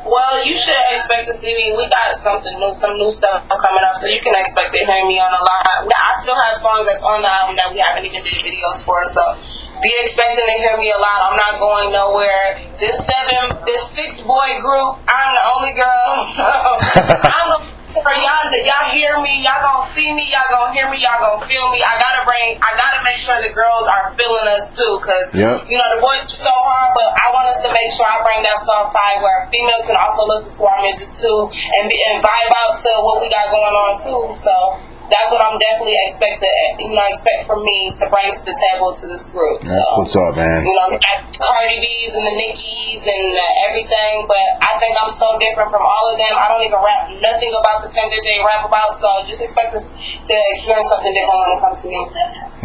Well, 0.05 0.45
you 0.45 0.53
should 0.53 0.77
expect 0.91 1.25
to 1.27 1.33
see 1.33 1.49
me. 1.49 1.73
We 1.75 1.89
got 1.89 2.13
something 2.13 2.59
new, 2.59 2.71
some 2.73 2.95
new 2.97 3.09
stuff 3.09 3.49
coming 3.49 3.81
up, 3.89 3.97
so 3.97 4.05
you 4.05 4.21
can 4.21 4.37
expect 4.37 4.69
to 4.77 4.85
hear 4.85 5.01
me 5.01 5.17
on 5.17 5.33
a 5.33 5.41
lot. 5.41 5.65
I 5.89 6.13
still 6.21 6.37
have 6.37 6.55
songs 6.55 6.85
that's 6.85 7.01
on 7.01 7.25
the 7.25 7.31
album 7.31 7.57
that 7.57 7.73
we 7.73 7.81
haven't 7.81 8.05
even 8.05 8.21
did 8.21 8.37
videos 8.37 8.85
for, 8.85 9.01
so 9.09 9.33
be 9.81 9.89
expecting 9.97 10.45
to 10.45 10.57
hear 10.61 10.77
me 10.77 10.93
a 10.93 10.99
lot. 11.01 11.33
I'm 11.33 11.37
not 11.41 11.57
going 11.57 11.91
nowhere. 11.91 12.61
This 12.77 13.01
seven, 13.01 13.57
this 13.65 13.81
six 13.81 14.21
boy 14.21 14.61
group, 14.61 15.01
I'm 15.09 15.29
the 15.33 15.43
only 15.57 15.73
girl, 15.73 16.09
so 16.37 16.53
I'm 16.53 17.49
gonna. 17.49 17.64
For 17.95 18.11
y'all, 18.11 18.51
y'all 18.51 18.91
hear 18.91 19.15
me, 19.23 19.39
y'all 19.39 19.63
gonna 19.63 19.87
see 19.87 20.11
me, 20.11 20.27
y'all 20.27 20.43
gonna 20.51 20.73
hear 20.75 20.89
me, 20.91 20.99
y'all 20.99 21.15
gonna 21.19 21.47
feel 21.47 21.71
me. 21.71 21.79
I 21.79 21.95
gotta 21.95 22.27
bring, 22.27 22.59
I 22.59 22.75
gotta 22.75 23.03
make 23.07 23.15
sure 23.15 23.39
the 23.39 23.55
girls 23.55 23.87
are 23.87 24.11
feeling 24.19 24.47
us 24.51 24.67
too, 24.75 24.99
cause 24.99 25.31
Yep. 25.31 25.71
you 25.71 25.77
know 25.79 25.89
the 25.95 26.01
boys 26.03 26.27
so 26.27 26.51
hard, 26.51 26.91
but 26.91 27.07
I 27.15 27.31
want 27.31 27.47
us 27.47 27.63
to 27.63 27.71
make 27.71 27.89
sure 27.95 28.03
I 28.03 28.19
bring 28.19 28.43
that 28.43 28.59
soft 28.59 28.91
side 28.91 29.23
where 29.23 29.47
females 29.47 29.87
can 29.87 29.95
also 29.95 30.27
listen 30.27 30.51
to 30.59 30.63
our 30.67 30.81
music 30.83 31.11
too 31.15 31.47
and 31.47 31.87
be, 31.87 31.95
and 32.11 32.19
vibe 32.19 32.51
out 32.67 32.79
to 32.83 32.91
what 32.99 33.21
we 33.23 33.31
got 33.31 33.47
going 33.47 33.75
on 33.79 33.95
too. 33.95 34.35
So 34.35 34.51
that's 35.09 35.29
what 35.31 35.41
I'm 35.41 35.57
definitely 35.61 35.97
expect 36.05 36.41
to 36.41 36.49
you 36.81 36.93
know 36.95 37.05
expect 37.09 37.45
from 37.45 37.61
me 37.63 37.93
to 37.97 38.05
bring 38.09 38.31
to 38.33 38.41
the 38.45 38.55
table 38.57 38.93
to 38.93 39.05
this 39.07 39.29
group. 39.29 39.61
That's 39.61 39.77
so 39.77 39.97
what's 39.97 40.15
up, 40.15 40.35
man. 40.35 40.65
you 40.65 40.73
know, 40.73 40.89
we 40.91 40.97
got 40.97 41.25
the 41.29 41.39
Cardi 41.39 41.77
B's 41.81 42.13
and 42.17 42.25
the 42.25 42.35
Nickis 42.35 43.03
and 43.05 43.29
uh, 43.35 43.67
everything, 43.69 44.25
but 44.25 44.45
I 44.61 44.77
think 44.81 44.97
I'm 44.97 45.09
so 45.13 45.37
different 45.39 45.69
from 45.69 45.83
all 45.85 46.05
of 46.11 46.17
them. 46.17 46.33
I 46.33 46.45
don't 46.49 46.63
even 46.65 46.79
rap 46.81 47.09
nothing 47.21 47.51
about 47.53 47.81
the 47.85 47.91
same 47.91 48.09
that 48.09 48.23
they 48.25 48.41
rap 48.41 48.65
about, 48.65 48.93
so 48.93 49.07
just 49.29 49.41
expect 49.43 49.73
us 49.75 49.89
to 49.91 50.33
experience 50.51 50.89
something 50.89 51.13
different 51.13 51.39
when 51.39 51.51
it 51.57 51.61
comes 51.61 51.79
to 51.81 51.87
me. 51.89 51.99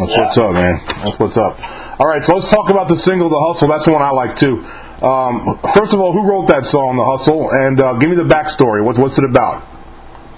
That's 0.01 0.17
what's 0.17 0.37
up, 0.37 0.51
man. 0.53 0.81
That's 1.05 1.17
what's 1.19 1.37
up. 1.37 1.57
All 1.99 2.07
right, 2.07 2.23
so 2.23 2.33
let's 2.35 2.49
talk 2.49 2.69
about 2.69 2.87
the 2.87 2.97
single, 2.97 3.29
"The 3.29 3.39
Hustle." 3.39 3.67
That's 3.69 3.85
the 3.85 3.91
one 3.91 4.01
I 4.01 4.09
like 4.11 4.35
too. 4.35 4.65
Um, 5.01 5.59
first 5.73 5.93
of 5.93 5.99
all, 5.99 6.13
who 6.13 6.21
wrote 6.27 6.47
that 6.47 6.65
song, 6.65 6.97
"The 6.97 7.05
Hustle"? 7.05 7.51
And 7.51 7.79
uh, 7.79 7.93
give 7.97 8.09
me 8.09 8.15
the 8.15 8.23
backstory. 8.25 8.83
What's 8.83 8.97
what's 8.97 9.17
it 9.17 9.25
about? 9.25 9.63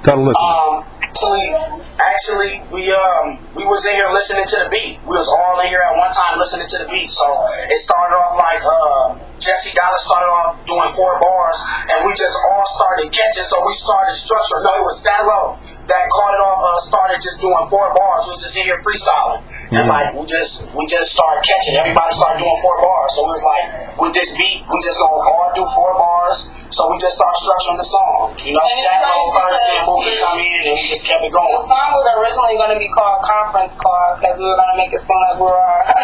Tell 0.04 0.18
the 0.18 0.24
listeners. 0.24 0.84
Um, 0.84 0.93
actually, 1.24 1.80
actually, 2.00 2.54
we 2.72 2.92
um 2.92 3.40
we 3.56 3.64
was 3.66 3.86
in 3.86 3.94
here 3.96 4.10
listening 4.12 4.46
to 4.46 4.58
the 4.64 4.70
beat. 4.70 5.00
We 5.04 5.16
was 5.16 5.30
all 5.30 5.60
in 5.62 5.68
here 5.68 5.80
at 5.80 5.96
one 5.96 6.12
time 6.12 6.38
listening 6.38 6.68
to 6.68 6.78
the 6.84 6.88
beat. 6.90 7.10
So 7.10 7.26
it 7.70 7.78
started 7.78 8.16
off 8.16 8.36
like 8.36 8.62
uh 8.64 9.34
Jesse 9.40 9.76
Dallas 9.76 10.04
started 10.04 10.32
off 10.32 10.64
doing 10.64 10.88
four 10.96 11.20
bars, 11.20 11.58
and 11.92 12.08
we 12.08 12.16
just 12.16 12.38
all 12.48 12.64
started 12.64 13.12
catching. 13.12 13.44
So 13.44 13.60
we 13.66 13.74
started 13.74 14.16
structure. 14.16 14.64
No, 14.64 14.72
it 14.80 14.86
was 14.88 15.04
that 15.04 15.24
low 15.28 15.60
that 15.60 16.04
caught 16.12 16.34
it 16.36 16.44
off. 16.44 16.60
Uh, 16.64 16.78
started 16.80 17.20
just 17.20 17.42
doing 17.42 17.68
four 17.68 17.92
bars. 17.92 18.28
We 18.28 18.32
was 18.32 18.42
just 18.44 18.56
in 18.56 18.64
here 18.68 18.80
freestyling, 18.80 19.44
and 19.76 19.88
like 19.88 20.16
we 20.16 20.24
just 20.26 20.72
we 20.76 20.88
just 20.88 21.12
started 21.12 21.44
catching. 21.44 21.76
Everybody 21.76 22.12
started 22.16 22.40
doing 22.40 22.60
four 22.64 22.78
bars. 22.80 23.10
So 23.16 23.28
it 23.28 23.32
was 23.36 23.44
like 23.44 23.66
with 24.00 24.14
this 24.14 24.36
beat, 24.38 24.64
we 24.72 24.80
just 24.80 25.00
gonna 25.00 25.12
all 25.12 25.52
do 25.56 25.66
four 25.76 25.92
bars. 25.96 26.52
So 26.74 26.90
we 26.90 26.98
just 26.98 27.14
started 27.22 27.38
structuring 27.38 27.78
the 27.78 27.86
song. 27.86 28.34
You 28.42 28.58
know, 28.58 28.62
And 28.66 28.74
it's 28.74 28.82
that 28.82 29.06
first, 29.06 29.62
then 29.62 29.70
because 29.78 29.86
movement 29.94 30.18
come 30.26 30.40
in, 30.42 30.62
and 30.68 30.74
we 30.74 30.84
just 30.90 31.06
kept 31.06 31.22
it 31.22 31.30
going. 31.30 31.54
The 31.54 31.62
song 31.62 31.88
was 31.94 32.06
originally 32.18 32.58
going 32.58 32.74
to 32.74 32.82
be 32.82 32.90
called 32.90 33.22
Conference 33.22 33.78
Call 33.78 34.18
because 34.18 34.42
we 34.42 34.46
were 34.50 34.58
going 34.58 34.74
to 34.74 34.80
make 34.82 34.90
it 34.90 34.98
seem 34.98 35.16
like 35.30 35.38
we 35.38 35.46
were 35.54 35.54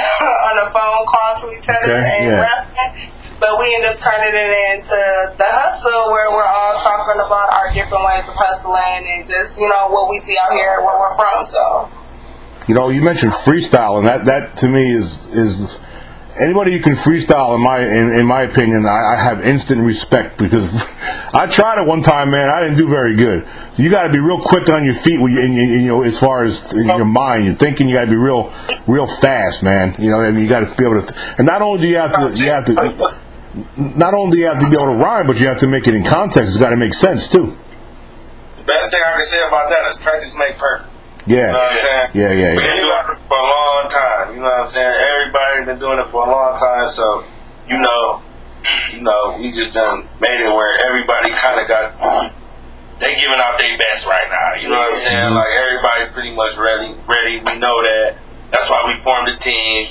on 0.53 0.55
a 0.61 0.67
phone 0.69 1.03
call 1.09 1.31
to 1.41 1.45
each 1.57 1.65
other 1.73 1.97
Okay, 1.97 2.21
and 2.21 2.37
yeah. 2.37 2.45
rapping. 2.45 3.17
But 3.41 3.57
we 3.57 3.73
ended 3.73 3.95
up 3.95 3.97
turning 3.97 4.35
it 4.35 4.51
into 4.77 4.99
the 5.39 5.47
hustle 5.47 6.11
where 6.11 6.29
we're 6.29 6.43
all 6.45 6.75
talking 6.77 7.17
about 7.23 7.49
our 7.55 7.73
different 7.73 8.03
ways 8.05 8.27
of 8.27 8.35
hustling 8.35 9.09
and 9.09 9.25
just, 9.25 9.57
you 9.59 9.69
know, 9.69 9.87
what 9.89 10.09
we 10.11 10.19
see 10.19 10.35
out 10.37 10.51
here 10.51 10.83
where 10.83 10.99
we're 10.99 11.15
from. 11.15 11.45
So, 11.47 11.89
You 12.67 12.75
know, 12.75 12.89
you 12.89 13.01
mentioned 13.01 13.31
freestyle, 13.31 13.97
and 13.97 14.05
that, 14.07 14.25
that 14.25 14.57
to 14.57 14.67
me 14.69 14.91
is 14.93 15.25
is 15.31 15.79
anybody 16.39 16.71
who 16.71 16.81
can 16.81 16.93
freestyle. 16.93 17.55
In 17.55 17.61
my 17.61 17.79
in, 17.81 18.11
in 18.13 18.25
my 18.25 18.43
opinion, 18.43 18.85
I, 18.85 19.13
I 19.13 19.15
have 19.15 19.45
instant 19.45 19.81
respect 19.81 20.37
because 20.37 20.69
I 21.33 21.47
tried 21.47 21.81
it 21.81 21.87
one 21.87 22.01
time, 22.01 22.31
man. 22.31 22.49
I 22.49 22.61
didn't 22.61 22.77
do 22.77 22.87
very 22.87 23.15
good. 23.15 23.47
So 23.73 23.83
you 23.83 23.89
got 23.89 24.07
to 24.07 24.13
be 24.13 24.19
real 24.19 24.41
quick 24.41 24.69
on 24.69 24.85
your 24.85 24.95
feet, 24.95 25.19
when 25.19 25.33
you, 25.33 25.41
and, 25.41 25.53
you, 25.55 25.87
know, 25.87 26.03
as 26.03 26.17
far 26.17 26.43
as 26.43 26.71
your 26.73 27.05
mind, 27.05 27.45
you're 27.45 27.55
thinking. 27.55 27.87
You 27.87 27.95
got 27.95 28.05
to 28.05 28.11
be 28.11 28.17
real 28.17 28.53
real 28.87 29.07
fast, 29.07 29.63
man. 29.63 29.95
You 29.99 30.11
know, 30.11 30.21
I 30.21 30.31
mean, 30.31 30.43
you 30.43 30.49
got 30.49 30.61
to 30.61 30.75
be 30.75 30.85
able 30.85 31.01
to. 31.01 31.35
And 31.37 31.45
not 31.45 31.61
only 31.61 31.81
do 31.81 31.87
you 31.87 31.97
have 31.97 32.13
to, 32.13 32.43
you 32.43 32.49
have 32.49 32.65
to. 32.65 33.21
Not 33.77 34.13
only 34.13 34.35
do 34.35 34.39
you 34.39 34.47
have 34.47 34.59
to 34.59 34.69
be 34.69 34.75
able 34.75 34.93
to 34.93 34.99
rhyme, 35.03 35.27
but 35.27 35.39
you 35.39 35.47
have 35.47 35.57
to 35.59 35.67
make 35.67 35.87
it 35.87 35.95
in 35.95 36.03
context. 36.03 36.49
It's 36.49 36.57
got 36.57 36.69
to 36.69 36.77
make 36.77 36.93
sense 36.93 37.27
too. 37.27 37.57
The 38.57 38.63
best 38.63 38.91
thing 38.91 39.01
I 39.03 39.17
can 39.17 39.25
say 39.25 39.39
about 39.47 39.69
that 39.69 39.87
is 39.89 39.97
practice 39.97 40.35
make 40.35 40.57
perfect. 40.57 40.88
You 41.29 41.37
know 41.37 41.53
what 41.53 41.71
I'm 41.71 41.77
Yeah, 41.77 41.81
saying? 41.81 42.09
yeah, 42.13 42.31
yeah, 42.33 42.53
yeah. 42.53 42.57
been 42.57 42.81
doing 42.81 43.05
it 43.05 43.21
for 43.29 43.37
a 43.37 43.47
long 43.53 43.85
time. 43.89 44.33
You 44.33 44.41
know 44.41 44.49
what 44.49 44.61
I'm 44.61 44.67
saying? 44.67 44.95
Everybody's 44.97 45.65
been 45.69 45.79
doing 45.79 45.99
it 45.99 46.09
for 46.09 46.25
a 46.25 46.29
long 46.31 46.57
time, 46.57 46.89
so 46.89 47.23
you 47.69 47.77
know, 47.77 48.21
you 48.89 49.01
know, 49.01 49.37
we 49.37 49.51
just 49.53 49.73
done 49.73 50.09
made 50.19 50.41
it 50.41 50.49
where 50.49 50.73
everybody 50.89 51.29
kind 51.29 51.61
of 51.61 51.67
got 51.69 52.33
they 52.99 53.13
giving 53.15 53.37
out 53.39 53.57
their 53.59 53.77
best 53.77 54.07
right 54.07 54.27
now. 54.27 54.59
You 54.61 54.69
know 54.69 54.75
what 54.81 54.91
I'm 54.93 54.97
saying? 54.99 55.19
Mm-hmm. 55.19 55.35
Like 55.37 55.53
everybody 55.55 56.01
pretty 56.13 56.33
much 56.35 56.57
ready. 56.57 56.97
Ready. 57.07 57.39
We 57.45 57.59
know 57.59 57.77
that. 57.83 58.17
That's 58.51 58.69
why 58.69 58.83
we 58.87 58.95
formed 58.95 59.29
a 59.29 59.37
team. 59.37 59.85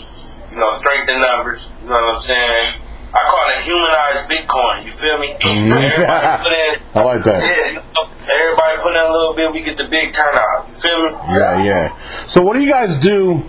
You 0.50 0.58
know, 0.58 0.70
strength 0.70 1.08
in 1.08 1.20
numbers. 1.20 1.70
You 1.82 1.88
know 1.88 1.94
what 1.94 2.16
I'm 2.16 2.20
saying? 2.20 2.72
I 3.18 3.22
call 3.30 3.44
it 3.50 3.60
humanized 3.66 4.30
Bitcoin. 4.30 4.86
You 4.86 4.92
feel 4.92 5.18
me? 5.18 5.34
Everybody 5.40 6.42
put 6.44 6.52
in. 6.52 6.74
I 6.94 7.02
like 7.02 7.24
that. 7.24 7.42
Yeah, 7.42 7.82
everybody 8.30 8.82
put 8.82 8.94
in 8.94 9.04
a 9.06 9.10
little 9.10 9.34
bit. 9.34 9.52
We 9.52 9.62
get 9.62 9.76
the 9.76 9.88
big 9.88 10.12
turnout. 10.12 10.68
You 10.68 10.74
feel 10.76 11.02
me? 11.02 11.10
Yeah, 11.30 11.64
yeah. 11.64 12.26
So 12.26 12.42
what 12.42 12.54
do 12.54 12.60
you 12.60 12.70
guys 12.70 12.96
do 12.96 13.42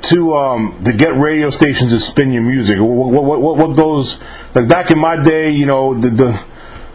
to 0.00 0.34
um 0.34 0.82
to 0.84 0.92
get 0.92 1.18
radio 1.18 1.50
stations 1.50 1.90
to 1.90 1.98
spin 2.00 2.32
your 2.32 2.42
music? 2.42 2.78
What 2.78 3.12
what 3.12 3.40
what, 3.40 3.56
what 3.56 3.76
goes 3.76 4.20
like 4.54 4.68
back 4.68 4.90
in 4.90 4.98
my 4.98 5.20
day? 5.22 5.50
You 5.50 5.66
know 5.66 5.94
the 5.94 6.08
the 6.08 6.40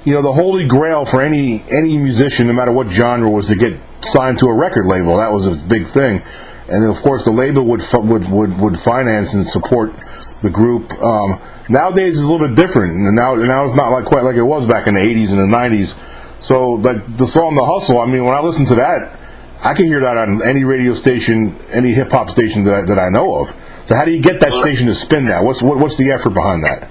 you 0.03 0.13
know 0.13 0.21
the 0.21 0.33
holy 0.33 0.67
grail 0.67 1.05
for 1.05 1.21
any 1.21 1.63
any 1.69 1.97
musician, 1.97 2.47
no 2.47 2.53
matter 2.53 2.71
what 2.71 2.87
genre, 2.87 3.29
was 3.29 3.47
to 3.47 3.55
get 3.55 3.79
signed 4.01 4.39
to 4.39 4.47
a 4.47 4.53
record 4.53 4.85
label. 4.85 5.17
That 5.17 5.31
was 5.31 5.45
a 5.45 5.55
big 5.55 5.85
thing. 5.85 6.21
And 6.69 6.83
then, 6.83 6.89
of 6.89 7.01
course, 7.01 7.25
the 7.25 7.31
label 7.31 7.63
would 7.65 7.83
would 7.93 8.27
would, 8.29 8.59
would 8.59 8.79
finance 8.79 9.33
and 9.33 9.47
support 9.47 9.93
the 10.41 10.49
group. 10.49 10.91
Um, 10.93 11.41
nowadays, 11.69 12.17
it's 12.17 12.25
a 12.25 12.31
little 12.31 12.47
bit 12.47 12.55
different. 12.55 12.93
And 12.93 13.15
now 13.15 13.35
now 13.35 13.65
it's 13.65 13.75
not 13.75 13.89
like 13.89 14.05
quite 14.05 14.23
like 14.23 14.37
it 14.37 14.43
was 14.43 14.67
back 14.67 14.87
in 14.87 14.93
the 14.93 15.01
'80s 15.01 15.29
and 15.29 15.39
the 15.39 15.57
'90s. 15.57 15.97
So, 16.39 16.73
like 16.75 17.17
the 17.17 17.27
song 17.27 17.55
"The 17.55 17.65
Hustle," 17.65 17.99
I 17.99 18.05
mean, 18.05 18.23
when 18.23 18.33
I 18.33 18.39
listen 18.39 18.65
to 18.65 18.75
that, 18.75 19.19
I 19.63 19.73
can 19.73 19.85
hear 19.85 20.01
that 20.01 20.17
on 20.17 20.41
any 20.41 20.63
radio 20.63 20.93
station, 20.93 21.57
any 21.71 21.91
hip 21.91 22.11
hop 22.11 22.29
station 22.29 22.65
that 22.65 22.75
I, 22.75 22.81
that 22.85 22.99
I 22.99 23.09
know 23.09 23.35
of. 23.35 23.55
So 23.85 23.95
how 23.95 24.05
do 24.05 24.11
you 24.11 24.21
get 24.21 24.39
that 24.39 24.51
station 24.51 24.87
to 24.87 24.95
spin 24.95 25.27
that? 25.27 25.43
What's 25.43 25.61
what, 25.61 25.77
what's 25.79 25.97
the 25.97 26.11
effort 26.11 26.31
behind 26.31 26.63
that? 26.63 26.89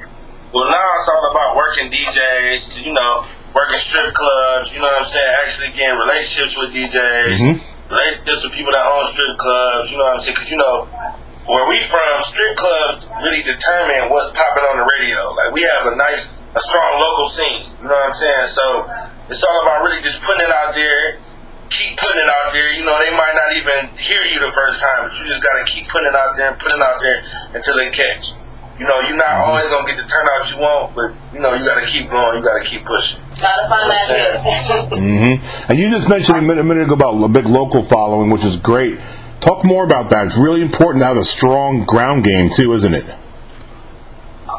Well, 0.53 0.71
now 0.71 0.89
it's 0.97 1.09
all 1.09 1.31
about 1.31 1.57
working 1.57 1.91
DJs, 1.91 2.85
you 2.85 2.93
know, 2.93 3.27
working 3.55 3.79
strip 3.79 4.13
clubs, 4.15 4.75
you 4.75 4.81
know 4.81 4.87
what 4.87 5.03
I'm 5.03 5.09
saying? 5.09 5.35
Actually 5.45 5.69
getting 5.77 5.99
relationships 5.99 6.59
with 6.59 6.75
DJs, 6.75 7.61
Mhm. 7.93 7.99
relationships 7.99 8.45
with 8.45 8.53
people 8.55 8.73
that 8.73 8.87
own 8.87 9.05
strip 9.07 9.37
clubs, 9.39 9.93
you 9.93 9.99
know 9.99 10.05
what 10.05 10.15
I'm 10.15 10.21
saying? 10.21 10.35
Because, 10.35 10.51
you 10.51 10.57
know, 10.57 10.89
where 11.47 11.69
we 11.69 11.81
from, 11.81 12.23
strip 12.23 12.57
clubs 12.57 13.09
really 13.23 13.43
determine 13.43 14.09
what's 14.11 14.33
popping 14.33 14.65
on 14.65 14.79
the 14.79 14.89
radio. 14.99 15.33
Like, 15.33 15.53
we 15.53 15.63
have 15.63 15.93
a 15.93 15.97
nice, 15.97 16.37
a 16.55 16.61
strong 16.61 17.01
local 17.01 17.29
scene, 17.29 17.73
you 17.83 17.89
know 17.89 17.95
what 17.95 18.07
I'm 18.07 18.13
saying? 18.13 18.47
So, 18.47 18.89
it's 19.29 19.45
all 19.45 19.63
about 19.63 19.83
really 19.85 20.01
just 20.03 20.23
putting 20.23 20.47
it 20.47 20.53
out 20.53 20.75
there, 20.75 21.19
keep 21.71 21.97
putting 21.99 22.21
it 22.21 22.29
out 22.29 22.53
there. 22.53 22.73
You 22.73 22.85
know, 22.85 22.99
they 22.99 23.11
might 23.11 23.35
not 23.35 23.57
even 23.57 23.97
hear 23.97 24.21
you 24.23 24.41
the 24.41 24.53
first 24.53 24.81
time, 24.81 25.09
but 25.09 25.19
you 25.19 25.27
just 25.27 25.43
gotta 25.43 25.65
keep 25.65 25.89
putting 25.89 26.09
it 26.09 26.15
out 26.15 26.37
there 26.37 26.49
and 26.51 26.59
putting 26.59 26.79
it 26.79 26.85
out 26.85 27.01
there 27.01 27.23
until 27.55 27.77
they 27.77 27.91
catch. 27.91 28.33
You 28.79 28.87
know, 28.87 29.01
you're 29.01 29.17
not 29.17 29.37
always 29.37 29.69
gonna 29.69 29.87
get 29.87 29.97
the 29.97 30.09
turnout 30.09 30.51
you 30.51 30.61
want, 30.61 30.95
but 30.95 31.15
you 31.33 31.41
know, 31.41 31.55
you 31.55 31.65
gotta 31.65 31.87
keep 31.87 32.09
going, 32.11 32.39
you 32.39 32.45
gotta 32.45 32.65
keep 32.65 32.85
pushing. 32.85 33.23
Gotta 33.41 33.69
find 33.69 33.91
that 33.91 34.89
mm-hmm. 34.91 35.71
And 35.71 35.79
you 35.79 35.91
just 35.91 36.09
mentioned 36.09 36.39
a 36.39 36.43
minute, 36.43 36.61
a 36.61 36.65
minute 36.65 36.85
ago 36.85 36.95
about 36.95 37.23
a 37.23 37.29
big 37.29 37.47
local 37.47 37.85
following, 37.85 38.31
which 38.31 38.45
is 38.45 38.57
great. 38.57 38.99
Talk 39.41 39.65
more 39.65 39.85
about 39.85 40.11
that. 40.11 40.27
It's 40.27 40.37
really 40.37 40.63
important 40.63 41.03
to 41.03 41.07
have 41.07 41.17
a 41.17 41.25
strong 41.25 41.85
ground 41.85 42.25
game 42.25 42.51
too, 42.51 42.73
isn't 42.75 42.95
it? 42.95 43.05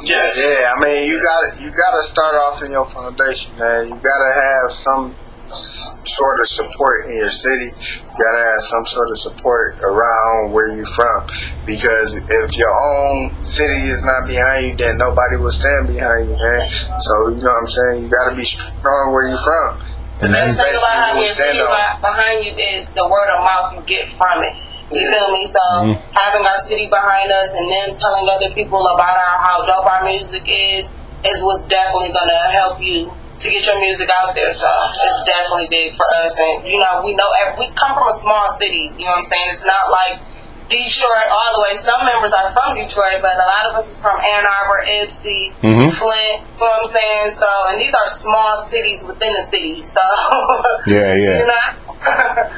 Yes. 0.06 0.42
Yeah, 0.44 0.74
I 0.76 0.80
mean, 0.84 1.08
you 1.10 1.22
got 1.24 1.56
to 1.56 1.64
you 1.64 1.70
got 1.72 1.98
to 1.98 2.04
start 2.04 2.36
off 2.36 2.64
in 2.64 2.72
your 2.72 2.86
foundation, 2.86 3.58
man. 3.58 3.88
You 3.88 3.96
got 3.96 4.18
to 4.20 4.34
have 4.34 4.72
some 4.72 5.16
s- 5.16 5.23
sort 5.56 6.40
of 6.40 6.48
support 6.48 7.10
in 7.10 7.18
your 7.18 7.30
city. 7.30 7.70
You 7.70 8.14
got 8.18 8.34
to 8.38 8.44
have 8.44 8.62
some 8.62 8.86
sort 8.86 9.10
of 9.10 9.18
support 9.18 9.82
around 9.84 10.52
where 10.52 10.76
you're 10.76 10.86
from, 10.86 11.28
because 11.66 12.18
if 12.18 12.58
your 12.58 12.74
own 12.74 13.46
city 13.46 13.88
is 13.88 14.06
not 14.06 14.28
behind 14.28 14.66
you, 14.68 14.76
then 14.76 14.98
nobody 14.98 15.38
will 15.38 15.52
stand 15.52 15.88
behind 15.88 16.30
you, 16.30 16.36
man. 16.36 17.00
So 17.00 17.30
you 17.30 17.42
know 17.42 17.54
what 17.54 17.62
I'm 17.62 17.68
saying. 17.68 18.04
You 18.04 18.10
got 18.10 18.30
to 18.30 18.36
be 18.36 18.46
strong 18.46 19.14
where 19.14 19.28
you're 19.28 19.38
from. 19.38 19.94
The 20.20 20.30
best 20.30 20.56
thing 20.56 20.66
basically 20.66 20.94
about 20.94 20.94
having 20.94 21.18
what 21.18 21.26
your 21.26 21.34
city 21.34 21.60
on. 21.60 22.02
behind 22.02 22.38
you 22.46 22.54
is 22.78 22.94
the 22.94 23.04
word 23.04 23.30
of 23.34 23.40
mouth 23.44 23.74
you 23.76 23.82
get 23.84 24.08
from 24.14 24.44
it. 24.44 24.54
You 24.94 25.10
feel 25.10 25.32
me? 25.34 25.46
So 25.46 25.60
Mhm. 25.60 25.98
having 26.14 26.46
our 26.46 26.60
city 26.60 26.88
behind 26.88 27.32
us 27.32 27.50
and 27.50 27.66
then 27.66 27.96
telling 27.96 28.30
other 28.30 28.54
people 28.54 28.86
about 28.88 29.18
our 29.18 29.36
how 29.42 29.66
dope 29.66 29.86
our 29.90 30.04
music 30.06 30.44
is 30.46 30.92
is 31.26 31.44
what's 31.44 31.66
definitely 31.66 32.12
gonna 32.12 32.52
help 32.52 32.80
you 32.80 33.12
to 33.38 33.50
get 33.50 33.66
your 33.66 33.80
music 33.80 34.10
out 34.22 34.34
there. 34.36 34.54
So 34.54 34.70
it's 35.04 35.24
definitely 35.24 35.68
big 35.70 35.96
for 35.96 36.06
us. 36.24 36.40
And 36.40 36.68
you 36.68 36.80
know, 36.80 37.02
we 37.04 37.16
know 37.16 37.26
we 37.58 37.70
come 37.72 37.94
from 37.98 38.08
a 38.08 38.14
small 38.14 38.48
city. 38.50 38.92
You 38.98 39.06
know 39.06 39.12
what 39.18 39.18
I'm 39.20 39.24
saying? 39.24 39.46
It's 39.50 39.66
not 39.66 39.90
like 39.90 40.22
Detroit 40.70 41.28
all 41.30 41.52
the 41.58 41.62
way. 41.68 41.76
Some 41.76 42.06
members 42.06 42.32
are 42.34 42.50
from 42.52 42.78
Detroit, 42.78 43.20
but 43.22 43.36
a 43.36 43.46
lot 43.46 43.66
of 43.70 43.76
us 43.76 43.92
is 43.92 44.02
from 44.02 44.16
Ann 44.18 44.46
Arbor, 44.46 44.82
Ypsi, 44.88 45.54
Mhm. 45.62 45.92
Flint. 45.92 46.48
You 46.56 46.60
know 46.62 46.72
what 46.72 46.80
I'm 46.82 46.86
saying? 46.86 47.30
So, 47.30 47.48
and 47.70 47.80
these 47.82 47.94
are 47.94 48.08
small 48.08 48.56
cities 48.58 49.04
within 49.06 49.34
the 49.34 49.42
city. 49.44 49.84
So, 49.84 50.00
Yeah, 50.88 51.14
yeah. 51.16 51.38
you 51.40 51.46
know. 51.48 52.50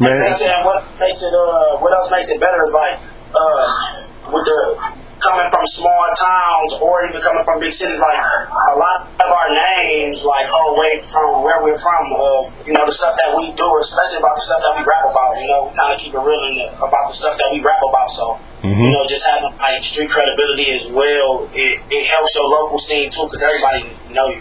Man, 0.00 0.20
They 0.20 0.32
said 0.32 0.64
what 0.64 0.84
makes 0.98 1.22
it 1.22 1.32
uh 1.32 1.78
what 1.78 1.92
else 1.92 2.10
makes 2.10 2.30
it 2.30 2.40
better 2.40 2.60
is 2.62 2.74
like 2.74 2.98
uh 3.34 4.06
with 4.32 4.44
the 4.44 4.94
coming 5.24 5.48
from 5.50 5.64
small 5.64 6.04
towns 6.14 6.76
or 6.84 7.08
even 7.08 7.20
coming 7.24 7.42
from 7.44 7.58
big 7.58 7.72
cities 7.72 7.98
like 7.98 8.20
a 8.20 8.76
lot 8.76 9.08
of 9.08 9.28
our 9.32 9.48
names 9.48 10.24
like 10.24 10.46
oh 10.52 10.76
wait 10.78 11.08
from 11.08 11.42
where 11.42 11.64
we're 11.64 11.78
from 11.80 12.04
uh 12.12 12.44
you 12.68 12.72
know 12.76 12.84
the 12.84 12.92
stuff 12.92 13.16
that 13.16 13.32
we 13.36 13.50
do 13.56 13.66
especially 13.80 14.20
about 14.20 14.36
the 14.36 14.44
stuff 14.44 14.60
that 14.60 14.76
we 14.76 14.84
rap 14.84 15.04
about 15.08 15.40
you 15.40 15.48
know 15.48 15.72
we 15.72 15.76
kind 15.76 15.90
of 15.94 15.98
keep 15.98 16.12
it 16.12 16.20
real 16.20 16.44
in 16.44 16.54
the, 16.60 16.68
about 16.76 17.08
the 17.08 17.16
stuff 17.16 17.34
that 17.38 17.48
we 17.50 17.60
rap 17.64 17.80
about 17.88 18.10
so 18.10 18.38
Mhm. 18.64 18.80
you 18.84 18.90
know 18.92 19.04
just 19.06 19.26
having 19.26 19.52
like 19.58 19.82
street 19.84 20.08
credibility 20.08 20.70
as 20.72 20.90
well 20.92 21.48
it, 21.52 21.80
it 21.90 22.04
helps 22.12 22.34
your 22.36 22.48
local 22.48 22.78
scene 22.78 23.10
too 23.10 23.24
because 23.24 23.42
everybody 23.42 23.90
know 24.10 24.28
you 24.28 24.40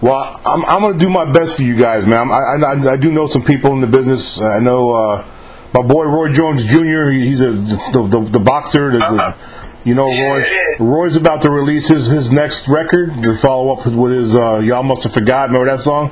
Well, 0.00 0.40
I'm, 0.46 0.64
I'm 0.64 0.80
going 0.80 0.94
to 0.94 0.98
do 0.98 1.10
my 1.10 1.30
best 1.30 1.56
for 1.58 1.62
you 1.64 1.76
guys, 1.76 2.06
man. 2.06 2.30
I, 2.30 2.56
I, 2.56 2.92
I 2.92 2.96
do 2.96 3.12
know 3.12 3.26
some 3.26 3.44
people 3.44 3.74
in 3.74 3.82
the 3.82 3.86
business. 3.86 4.40
I 4.40 4.58
know 4.58 4.90
uh, 4.92 5.24
my 5.74 5.82
boy 5.82 6.04
Roy 6.06 6.32
Jones 6.32 6.64
Jr. 6.64 7.10
He's 7.10 7.42
a 7.42 7.50
the, 7.52 8.08
the, 8.10 8.20
the 8.32 8.38
boxer. 8.40 8.90
The, 8.92 8.98
the, 8.98 9.36
you 9.84 9.94
know, 9.94 10.06
Roy. 10.06 10.44
Roy's 10.78 11.16
about 11.16 11.42
to 11.42 11.50
release 11.50 11.88
his, 11.88 12.06
his 12.06 12.30
next 12.32 12.68
record 12.68 13.22
to 13.22 13.36
follow 13.36 13.72
up 13.74 13.86
with 13.86 14.12
his 14.12 14.34
uh, 14.36 14.58
"Y'all 14.58 14.82
Must 14.82 15.02
Have 15.04 15.12
Forgot." 15.14 15.48
Remember 15.48 15.70
that 15.74 15.82
song? 15.82 16.10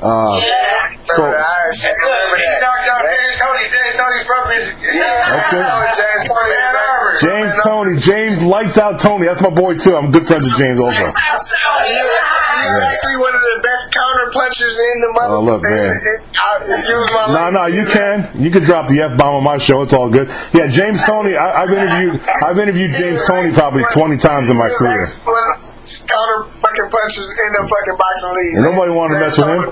Uh, 0.00 0.40
Yeah. 0.42 0.88
So- 1.04 1.24
I 1.24 1.44
actually 1.68 1.92
remember 1.98 2.36
He 2.38 2.46
knocked 2.62 2.88
out 2.88 3.02
James 3.02 3.36
Toney. 3.42 3.64
James 3.68 3.96
Toney 3.98 4.24
from 4.24 4.48
Michigan. 4.48 4.90
Yeah, 4.94 5.90
Okay. 5.92 5.92
James 5.98 6.24
Toney 6.30 7.20
James 7.20 7.54
Toney, 7.62 7.96
James 8.00 8.42
lights 8.42 8.78
out 8.78 8.98
Tony. 8.98 9.26
That's 9.26 9.40
my 9.40 9.50
boy 9.50 9.76
too. 9.76 9.94
I'm 9.96 10.10
good 10.10 10.26
friends 10.26 10.46
with 10.46 10.56
James 10.58 10.80
also. 10.80 11.02
You're 11.02 12.82
actually 12.82 13.16
one 13.18 13.34
of 13.34 13.41
the 13.41 13.41
best 13.62 13.94
counter 13.94 14.30
punchers 14.30 14.78
in 14.78 15.00
the 15.00 15.12
mother. 15.12 15.34
Oh, 15.34 15.42
look, 15.42 15.62
man. 15.64 15.94
I- 15.94 16.64
Excuse 16.66 17.10
my 17.12 17.32
No, 17.32 17.50
no, 17.50 17.66
you 17.66 17.84
can. 17.86 18.30
You 18.34 18.50
can 18.50 18.62
drop 18.62 18.88
the 18.88 19.00
f 19.00 19.16
bomb 19.16 19.36
on 19.36 19.44
my 19.44 19.58
show. 19.58 19.82
It's 19.82 19.94
all 19.94 20.10
good. 20.10 20.28
Yeah, 20.52 20.66
James 20.66 21.00
Toney. 21.02 21.36
I, 21.36 21.62
I've 21.62 21.70
interviewed. 21.70 22.20
I've 22.44 22.58
interviewed 22.58 22.90
James 22.90 23.26
Toney 23.26 23.52
probably 23.52 23.84
20 23.92 24.16
times 24.18 24.50
in 24.50 24.56
my 24.56 24.68
career. 24.68 25.00
actually 25.00 25.22
one 25.24 25.38
of 25.54 25.64
the 25.64 26.06
Counter 26.08 26.50
fucking 26.60 26.90
punchers 26.90 27.30
in 27.30 27.48
the 27.52 27.62
fucking 27.68 27.96
boxing 27.98 28.34
league. 28.34 28.54
And 28.56 28.64
nobody 28.64 28.92
wanted 28.92 29.14
to 29.14 29.20
mess 29.20 29.36
with 29.38 29.48
him? 29.48 29.62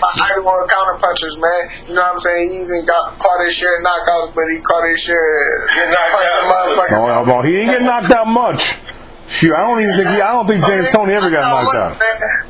My 0.00 0.10
idol 0.30 0.44
one 0.44 0.68
counter 0.68 0.98
punchers, 1.00 1.38
man. 1.38 1.62
You 1.88 1.94
know 1.94 2.02
what 2.02 2.12
I'm 2.12 2.20
saying? 2.20 2.48
He 2.48 2.56
even 2.64 2.84
got 2.84 3.18
caught 3.18 3.44
his 3.44 3.54
share 3.54 3.78
of 3.78 3.84
knockouts, 3.84 4.34
but 4.34 4.44
he 4.50 4.60
caught 4.60 4.88
his 4.88 5.00
share. 5.00 5.66
Get 5.74 5.88
knocked 5.88 6.12
punching 6.12 6.40
out. 6.40 6.52
motherfuckers. 6.52 6.98
Oh, 6.98 7.24
well, 7.24 7.42
he 7.42 7.52
didn't 7.52 7.70
get 7.72 7.82
knocked 7.82 8.12
out 8.12 8.26
much. 8.26 8.74
Shoot, 9.26 9.54
I 9.56 9.64
don't 9.64 9.80
even 9.80 9.96
think. 9.96 10.08
He, 10.12 10.20
I 10.20 10.32
don't 10.36 10.46
think 10.46 10.60
James 10.64 10.92
Toney 10.92 11.14
ever 11.16 11.30
got 11.32 11.48
knocked 11.48 11.74
out. 11.74 11.96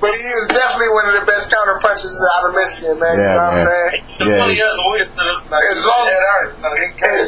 But 0.02 0.10
he 0.10 0.26
was 0.34 0.46
definitely 0.50 0.90
one 0.90 1.06
of 1.14 1.14
the 1.22 1.26
best 1.26 1.54
counter 1.54 1.78
punchers 1.80 2.18
out 2.34 2.50
of 2.50 2.54
Michigan, 2.54 2.98
man. 2.98 3.14
you 3.14 3.22
Yeah, 3.22 3.34
know 3.34 3.46
what 3.46 3.54
man. 3.54 3.62
I'm 3.62 4.08
saying? 4.10 4.18
The 4.18 4.24
Yeah. 4.26 4.40
funny 4.42 4.58
is, 4.58 4.74
As 5.70 5.78
long 5.86 6.04
as 6.10 6.18
as, 6.98 7.26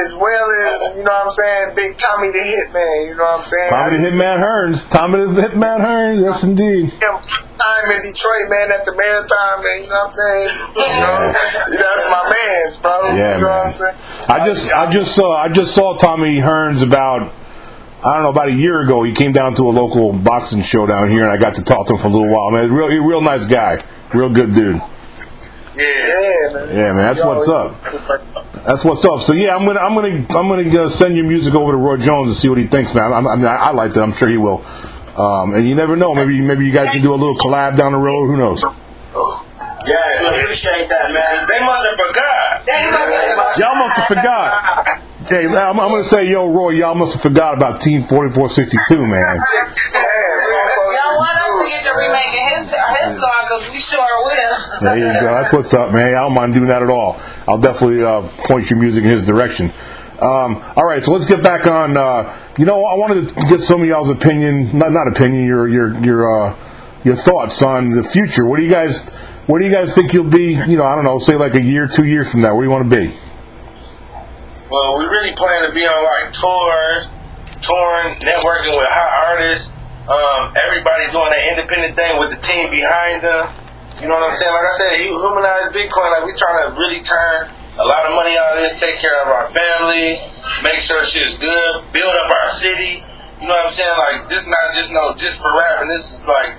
as 0.00 0.10
well 0.16 0.46
as, 0.64 0.96
you 0.96 1.04
know 1.04 1.12
what 1.12 1.24
I'm 1.28 1.30
saying, 1.30 1.74
Big 1.76 1.98
Tommy 1.98 2.32
the 2.32 2.40
Hitman, 2.40 3.08
you 3.08 3.14
know 3.16 3.24
what 3.24 3.40
I'm 3.40 3.44
saying? 3.44 3.70
Tommy 3.70 3.96
the 3.98 4.04
Hitman 4.08 4.38
Hearns. 4.40 4.88
Tommy 4.90 5.20
the 5.24 5.42
Hitman 5.44 5.80
Hearns. 5.84 6.20
Yes, 6.22 6.42
indeed. 6.44 6.86
him 6.88 7.14
time 7.60 7.90
in 7.92 8.00
Detroit, 8.02 8.48
man, 8.48 8.72
at 8.72 8.84
the 8.84 8.96
marathon, 8.96 9.62
man. 9.62 9.82
You 9.84 9.88
know 9.88 9.94
what 9.94 10.04
I'm 10.06 10.10
saying? 10.12 10.48
You 10.48 11.78
know, 11.78 11.84
that's 11.84 12.10
my 12.10 12.24
man's, 12.32 12.76
bro. 12.78 13.12
Yeah, 13.12 13.36
you 13.36 13.42
know 13.44 13.48
what 13.48 13.56
man. 13.56 13.66
I'm 13.66 13.72
saying? 13.72 13.96
I 14.28 14.46
just, 14.48 14.72
I 14.72 14.90
just 14.90 15.14
saw, 15.14 15.36
I 15.36 15.48
just 15.48 15.74
saw 15.74 15.96
Tommy 15.96 16.36
Hearns 16.40 16.82
about, 16.82 17.32
I 18.06 18.14
don't 18.14 18.22
know, 18.22 18.30
about 18.30 18.48
a 18.48 18.52
year 18.52 18.82
ago. 18.82 19.02
He 19.02 19.12
came 19.12 19.32
down 19.32 19.56
to 19.56 19.64
a 19.64 19.72
local 19.74 20.12
boxing 20.12 20.62
show 20.62 20.86
down 20.86 21.10
here, 21.10 21.24
and 21.24 21.32
I 21.32 21.36
got 21.38 21.56
to 21.56 21.64
talk 21.64 21.88
to 21.88 21.94
him 21.94 22.00
for 22.02 22.06
a 22.06 22.10
little 22.10 22.32
while. 22.32 22.52
Man, 22.52 22.72
real, 22.72 22.86
a 22.86 23.04
real 23.04 23.20
nice 23.20 23.46
guy, 23.46 23.82
real 24.14 24.30
good 24.30 24.54
dude. 24.54 24.76
Yeah. 25.74 26.06
Yeah, 26.46 26.52
man. 26.52 26.68
Yeah, 26.68 26.92
man, 26.92 27.14
that's 27.14 27.26
what's 27.26 27.48
up. 27.48 27.82
That's 28.64 28.84
what's 28.84 29.04
up. 29.04 29.20
So 29.20 29.34
yeah, 29.34 29.56
I'm 29.56 29.66
gonna, 29.66 29.80
I'm 29.80 29.94
gonna, 29.94 30.24
I'm 30.38 30.48
gonna 30.48 30.82
uh, 30.82 30.88
send 30.88 31.16
your 31.16 31.26
music 31.26 31.54
over 31.54 31.72
to 31.72 31.78
Roy 31.78 31.96
Jones 31.96 32.30
and 32.30 32.36
see 32.36 32.48
what 32.48 32.58
he 32.58 32.66
thinks, 32.66 32.94
man. 32.94 33.12
I, 33.12 33.18
I 33.18 33.36
mean, 33.36 33.44
I, 33.44 33.56
I 33.56 33.70
like 33.72 33.92
that. 33.94 34.02
I'm 34.02 34.12
sure 34.12 34.28
he 34.28 34.36
will. 34.36 34.64
Um, 35.16 35.54
and 35.54 35.68
you 35.68 35.74
never 35.74 35.96
know. 35.96 36.14
Maybe, 36.14 36.40
maybe 36.40 36.64
you 36.64 36.72
guys 36.72 36.90
can 36.90 37.02
do 37.02 37.12
a 37.12 37.16
little 37.16 37.36
collab 37.36 37.76
down 37.76 37.92
the 37.92 37.98
road. 37.98 38.26
Who 38.28 38.36
knows? 38.36 38.62
yeah 38.62 40.20
we 40.20 40.26
appreciate 40.28 40.88
that 40.88 41.12
man 41.12 41.46
They 41.46 41.60
must 41.64 41.86
have 41.86 41.96
forgot. 42.06 42.66
Y'all 43.58 43.74
must 43.76 43.96
have 43.98 44.06
forgot. 44.06 45.02
Hey, 45.28 45.44
I'm, 45.44 45.80
I'm 45.80 45.90
gonna 45.90 46.04
say, 46.04 46.30
yo, 46.30 46.46
Roy, 46.46 46.70
y'all 46.70 46.94
must 46.94 47.14
have 47.14 47.22
forgot 47.22 47.56
about 47.56 47.80
Team 47.80 48.02
4462, 48.04 49.06
man. 49.06 49.10
Y'all 49.16 49.34
want 51.18 51.36
us 51.42 51.54
to 51.58 51.66
get 51.66 51.82
to 51.82 51.98
remaking 51.98 52.46
his 52.54 52.70
his 53.02 53.20
song 53.20 53.46
because 53.48 53.68
we 53.70 53.78
sure 53.78 54.06
will. 54.24 54.80
There 54.80 54.98
you 54.98 55.20
go. 55.20 55.34
That's 55.34 55.52
what's 55.52 55.74
up, 55.74 55.92
man. 55.92 56.14
I 56.14 56.20
don't 56.20 56.34
mind 56.34 56.52
doing 56.52 56.66
that 56.68 56.80
at 56.80 56.90
all. 56.90 57.20
I'll 57.48 57.58
definitely 57.58 58.04
uh, 58.04 58.22
point 58.46 58.70
your 58.70 58.78
music 58.78 59.02
in 59.02 59.10
his 59.10 59.26
direction. 59.26 59.72
Um, 60.20 60.62
all 60.76 60.84
right, 60.84 61.02
so 61.02 61.12
let's 61.12 61.26
get 61.26 61.42
back 61.42 61.66
on. 61.66 61.96
Uh, 61.96 62.38
you 62.56 62.64
know, 62.64 62.84
I 62.84 62.94
wanted 62.94 63.28
to 63.30 63.34
get 63.48 63.60
some 63.60 63.82
of 63.82 63.88
y'all's 63.88 64.10
opinion, 64.10 64.78
not 64.78 64.92
not 64.92 65.08
opinion, 65.08 65.44
your 65.44 65.66
your 65.66 65.98
your 66.04 66.46
uh, 66.46 66.56
your 67.02 67.16
thoughts 67.16 67.62
on 67.62 67.88
the 67.88 68.04
future. 68.04 68.46
What 68.46 68.58
do 68.58 68.62
you 68.62 68.70
guys 68.70 69.10
Where 69.46 69.60
do 69.60 69.66
you 69.66 69.72
guys 69.72 69.92
think 69.92 70.12
you'll 70.12 70.30
be? 70.30 70.54
You 70.54 70.76
know, 70.76 70.84
I 70.84 70.94
don't 70.94 71.04
know, 71.04 71.18
say 71.18 71.34
like 71.34 71.54
a 71.54 71.62
year, 71.62 71.88
two 71.88 72.04
years 72.04 72.30
from 72.30 72.42
now. 72.42 72.54
Where 72.54 72.62
do 72.62 72.68
you 72.68 72.72
want 72.72 72.88
to 72.88 72.96
be? 72.96 73.16
Well, 74.66 74.98
we 74.98 75.06
really 75.06 75.30
plan 75.38 75.62
to 75.62 75.70
be 75.70 75.86
on 75.86 76.02
like 76.02 76.34
tours, 76.34 77.14
touring, 77.62 78.18
networking 78.18 78.74
with 78.74 78.90
hot 78.90 79.10
artists. 79.30 79.70
Um, 80.10 80.54
everybody 80.58 81.06
doing 81.14 81.30
that 81.30 81.42
independent 81.54 81.94
thing 81.94 82.18
with 82.18 82.34
the 82.34 82.40
team 82.42 82.70
behind 82.70 83.22
them. 83.22 83.46
You 84.02 84.10
know 84.10 84.18
what 84.18 84.26
I'm 84.26 84.34
saying? 84.34 84.50
Like 84.50 84.66
I 84.66 84.74
said, 84.74 84.90
humanize 84.98 85.70
Bitcoin. 85.70 86.10
Like 86.10 86.26
we 86.26 86.34
trying 86.34 86.66
to 86.66 86.74
really 86.74 86.98
turn 86.98 87.46
a 87.78 87.86
lot 87.86 88.10
of 88.10 88.18
money 88.18 88.34
out 88.34 88.58
of 88.58 88.66
this, 88.66 88.82
take 88.82 88.98
care 88.98 89.14
of 89.22 89.28
our 89.30 89.46
family, 89.54 90.18
make 90.66 90.82
sure 90.82 90.98
shit's 91.06 91.38
good, 91.38 91.72
build 91.94 92.14
up 92.14 92.30
our 92.30 92.50
city. 92.50 93.06
You 93.38 93.46
know 93.46 93.54
what 93.54 93.70
I'm 93.70 93.72
saying? 93.72 93.94
Like 93.94 94.28
this 94.28 94.50
not 94.50 94.74
just 94.74 94.90
no 94.90 95.14
just 95.14 95.42
for 95.42 95.54
rapping. 95.54 95.88
This 95.94 96.10
is 96.10 96.26
like 96.26 96.58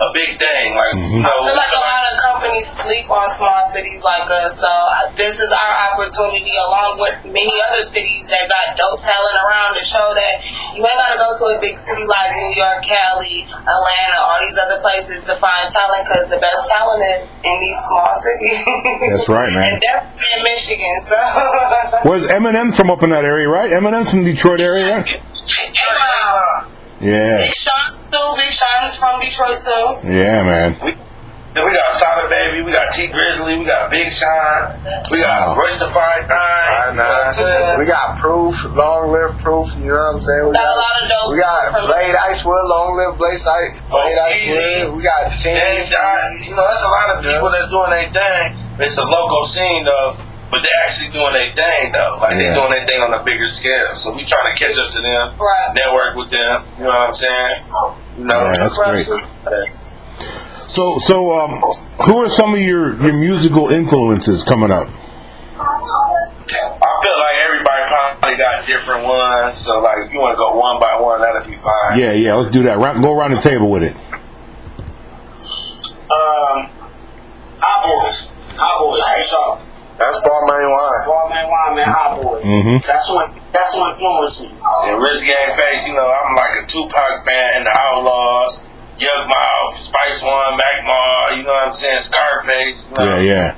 a 0.00 0.10
big 0.12 0.38
thing. 0.38 0.74
Like 0.74 0.94
Mhm. 0.98 1.10
you 1.12 1.20
know, 1.22 1.30
I 1.30 1.46
feel 1.46 1.54
like 1.54 1.74
a 1.74 1.82
lot 1.86 2.02
of 2.10 2.14
companies 2.26 2.66
sleep 2.66 3.06
on 3.10 3.28
small 3.28 3.62
cities 3.64 4.02
like 4.02 4.28
us, 4.30 4.58
so 4.58 4.66
uh, 4.66 5.06
this 5.14 5.38
is 5.40 5.52
our 5.52 5.72
opportunity, 5.92 6.50
along 6.66 6.98
with 6.98 7.14
many 7.24 7.54
other 7.70 7.82
cities 7.82 8.26
that 8.26 8.48
got 8.50 8.74
dope 8.76 8.98
talent 9.00 9.36
around, 9.38 9.74
to 9.78 9.84
show 9.84 10.14
that 10.14 10.42
you 10.74 10.82
ain't 10.82 10.98
gotta 10.98 11.18
go 11.22 11.30
to 11.38 11.56
a 11.56 11.60
big 11.60 11.78
city 11.78 12.04
like 12.04 12.34
New 12.34 12.54
York, 12.58 12.82
Cali, 12.82 13.46
Atlanta, 13.50 14.18
all 14.18 14.38
these 14.42 14.58
other 14.58 14.80
places 14.80 15.22
to 15.24 15.36
find 15.36 15.70
talent, 15.70 16.08
because 16.08 16.26
the 16.26 16.38
best 16.38 16.66
talent 16.66 17.02
is 17.22 17.32
in 17.44 17.60
these 17.60 17.78
small 17.86 18.14
cities. 18.16 18.66
That's 19.10 19.28
right, 19.28 19.52
man. 19.52 19.74
and 19.74 19.80
definitely 19.80 20.26
in 20.36 20.42
Michigan. 20.42 21.00
So, 21.00 21.14
Where's 22.02 22.26
Eminem 22.26 22.74
from 22.74 22.90
up 22.90 23.02
in 23.04 23.10
that 23.10 23.24
area, 23.24 23.48
right? 23.48 23.70
Eminem's 23.70 24.10
from 24.10 24.24
Detroit 24.24 24.60
area, 24.60 24.90
right? 24.90 25.20
Emma, 27.04 27.16
Yeah, 27.16 27.36
Big 27.38 27.54
Sean 27.54 27.90
too. 28.10 28.32
Big 28.36 28.50
Sean's 28.50 28.96
from 28.98 29.20
Detroit 29.20 29.60
too. 29.60 30.08
yeah, 30.12 30.42
man. 30.42 30.98
Then 31.54 31.64
we 31.66 31.70
got 31.70 31.86
Solid 31.92 32.30
Baby, 32.30 32.62
we 32.62 32.72
got 32.72 32.90
Tee 32.90 33.06
Grizzley, 33.06 33.56
we 33.56 33.64
got 33.64 33.88
Big 33.88 34.10
Sean, 34.10 34.74
we 35.08 35.20
got 35.20 35.54
Wow. 35.54 35.62
Royce 35.62 35.78
the 35.78 35.86
Five 35.86 36.26
Nine. 36.28 36.96
Nah, 36.96 37.30
nah. 37.30 37.78
We 37.78 37.86
got 37.86 38.18
proof, 38.18 38.64
long 38.74 39.12
live 39.12 39.38
proof. 39.38 39.70
You 39.78 39.86
know 39.86 39.94
what 39.94 40.14
I'm 40.14 40.20
saying? 40.20 40.48
We 40.48 40.52
Got 40.52 40.66
a 40.66 40.74
lot 40.74 40.94
of 41.02 41.08
dope. 41.08 41.30
We 41.30 41.38
got 41.38 41.70
from- 41.70 41.86
Blade 41.86 42.14
Icewood, 42.26 42.68
long 42.68 42.96
live 42.96 43.18
Blade, 43.18 43.34
Ice, 43.34 43.44
Blade 43.46 44.18
Oh, 44.18 44.26
Icewood. 44.26 44.96
We 44.96 45.02
got 45.04 45.30
James 45.30 45.44
James 45.60 45.88
Dot, 45.90 46.22
you 46.42 46.56
know, 46.56 46.66
that's 46.68 46.82
a 46.82 46.88
lot 46.90 47.14
of 47.14 47.24
people 47.24 47.50
that's 47.52 47.70
doing 47.70 47.90
their 47.90 48.10
thing. 48.10 48.58
It's 48.80 48.98
a 48.98 49.04
local 49.04 49.44
scene 49.44 49.84
though, 49.84 50.16
but 50.54 50.62
they're 50.62 50.82
actually 50.86 51.10
doing 51.10 51.32
their 51.34 51.50
thing 51.52 51.90
though. 51.90 52.18
Like 52.22 52.32
Yeah. 52.34 52.38
they're 52.38 52.54
doing 52.54 52.70
their 52.70 52.86
thing 52.86 53.02
on 53.02 53.12
a 53.12 53.24
bigger 53.24 53.48
scale. 53.48 53.96
So 53.96 54.14
we 54.14 54.24
trying 54.24 54.54
to 54.54 54.58
catch 54.64 54.78
up 54.78 54.86
to 54.92 55.00
them, 55.02 55.34
Right. 55.34 55.74
network 55.74 56.14
with 56.14 56.30
them. 56.30 56.62
You 56.78 56.84
know 56.84 56.90
what 56.90 57.08
I'm 57.08 57.12
saying? 57.12 57.56
You 58.18 58.24
know, 58.24 58.40
Yeah, 58.44 58.68
that's 58.68 58.78
great. 58.78 59.08
So, 60.68 60.98
so, 60.98 61.38
um, 61.40 61.62
who 62.06 62.18
are 62.22 62.28
some 62.28 62.54
of 62.54 62.60
your 62.60 62.94
your 63.02 63.12
musical 63.12 63.68
influences 63.70 64.44
coming 64.44 64.70
up? 64.70 64.86
I 65.58 67.00
feel 67.02 67.18
like 67.18 67.36
everybody 67.46 67.82
probably 67.88 68.36
got 68.36 68.66
different 68.66 69.04
ones. 69.04 69.56
So 69.56 69.80
like, 69.80 69.98
if 70.06 70.12
you 70.12 70.20
want 70.20 70.34
to 70.34 70.36
go 70.36 70.56
one 70.56 70.80
by 70.80 71.00
one, 71.00 71.20
that'll 71.20 71.44
be 71.44 71.56
fine. 71.56 71.98
Yeah, 71.98 72.12
yeah. 72.12 72.34
Let's 72.34 72.50
do 72.50 72.62
that. 72.64 72.78
Ra- 72.78 72.94
Go 73.00 73.12
around 73.12 73.32
the 73.34 73.40
table 73.40 73.70
with 73.70 73.82
it. 73.82 73.94
Um, 76.10 76.68
Hot 77.60 78.04
Boys. 78.06 78.32
Hot 78.56 78.78
Boys. 78.80 79.06
For 79.08 79.20
sure. 79.20 79.58
That's 79.98 80.18
Balmain 80.18 80.68
Wine. 80.70 81.08
Raw 81.08 81.28
Man 81.28 81.48
Wine, 81.48 81.76
man, 82.44 82.62
Hot 82.62 82.82
Boys. 82.82 82.82
Mhm. 82.82 82.86
That's 82.86 83.10
what 83.10 83.34
that's 83.52 83.76
what 83.76 83.92
influenced 83.92 84.42
me. 84.42 84.52
And 84.84 85.02
Rich 85.02 85.26
Gang 85.26 85.52
Face, 85.52 85.88
you 85.88 85.94
know, 85.94 86.06
I'm 86.10 86.34
like 86.36 86.62
a 86.62 86.66
Tupac 86.66 87.24
fan 87.24 87.50
and 87.54 87.66
the 87.66 87.78
Outlaws, 87.80 88.64
Young 88.98 89.28
Mouth, 89.28 89.74
Spice 89.74 90.22
One, 90.22 90.56
Mac 90.56 90.84
Ma, 90.84 91.30
you 91.36 91.42
know 91.42 91.50
what 91.52 91.66
I'm 91.66 91.72
saying, 91.72 91.98
Scarface. 92.00 92.88
You 92.90 92.96
know, 92.98 93.16
Yeah, 93.16 93.20
yeah. 93.20 93.54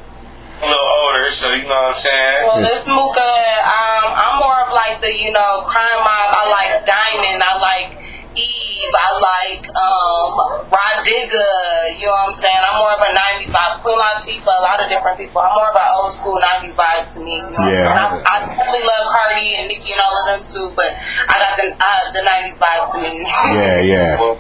I'm 0.63 0.69
a 0.69 0.71
little 0.73 0.89
older, 1.05 1.31
so 1.31 1.53
you 1.53 1.65
know 1.65 1.69
what 1.69 1.95
I'm 1.95 2.01
saying. 2.01 2.47
Well, 2.47 2.61
this 2.63 2.87
Mooka, 2.89 3.21
um, 3.21 4.09
I'm 4.09 4.39
more 4.39 4.67
of 4.67 4.73
like 4.73 5.03
the, 5.03 5.13
you 5.13 5.31
know, 5.31 5.63
crime 5.69 5.99
mob. 6.01 6.33
I 6.33 6.49
like 6.49 6.87
Diamond. 6.87 7.43
I 7.43 7.59
like 7.61 8.26
Eve. 8.37 8.93
I 8.95 9.09
like 9.19 9.65
um, 9.73 10.31
Rod 10.71 10.99
Digger. 11.05 11.57
You 11.99 12.07
know 12.07 12.13
what 12.21 12.29
I'm 12.29 12.37
saying? 12.37 12.61
I'm 12.61 12.79
more 12.79 12.93
of 12.93 13.01
a 13.01 13.11
90s 13.11 13.51
vibe. 13.51 13.83
Queen 13.83 13.99
Latifah, 13.99 14.47
a 14.47 14.63
lot 14.63 14.79
of 14.85 14.89
different 14.89 15.19
people. 15.19 15.41
I'm 15.41 15.55
more 15.57 15.71
of 15.71 15.77
an 15.77 15.89
old 15.97 16.13
school 16.13 16.39
90s 16.39 16.77
vibe 16.77 17.09
to 17.17 17.21
me. 17.25 17.37
You 17.41 17.51
know 17.51 17.67
Yeah. 17.67 17.89
what 17.89 17.97
I'm? 17.97 18.13
I, 18.21 18.37
I 18.37 18.37
definitely 18.47 18.85
love 18.85 19.05
Cardi 19.11 19.49
and 19.57 19.69
Nicki 19.69 19.93
and 19.93 20.01
all 20.05 20.15
of 20.21 20.25
them 20.29 20.41
too, 20.47 20.69
but 20.77 20.93
I 20.93 21.35
got 21.41 21.57
the, 21.57 21.67
uh, 21.75 22.05
the 22.13 22.23
90s 22.23 22.59
vibe 22.61 22.85
to 22.93 22.97
me. 23.03 23.25
Yeah, 23.57 23.81
yeah. 23.81 24.21
Well, 24.21 24.39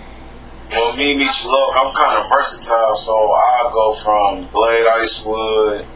well, 0.70 0.96
me, 0.96 1.16
me, 1.16 1.26
look, 1.46 1.70
I'm 1.76 1.94
kind 1.94 2.18
of 2.18 2.28
versatile, 2.28 2.94
so 2.94 3.14
I'll 3.32 3.70
go 3.72 3.92
from 3.92 4.48
Blade 4.52 4.84
Icewood 4.84 5.86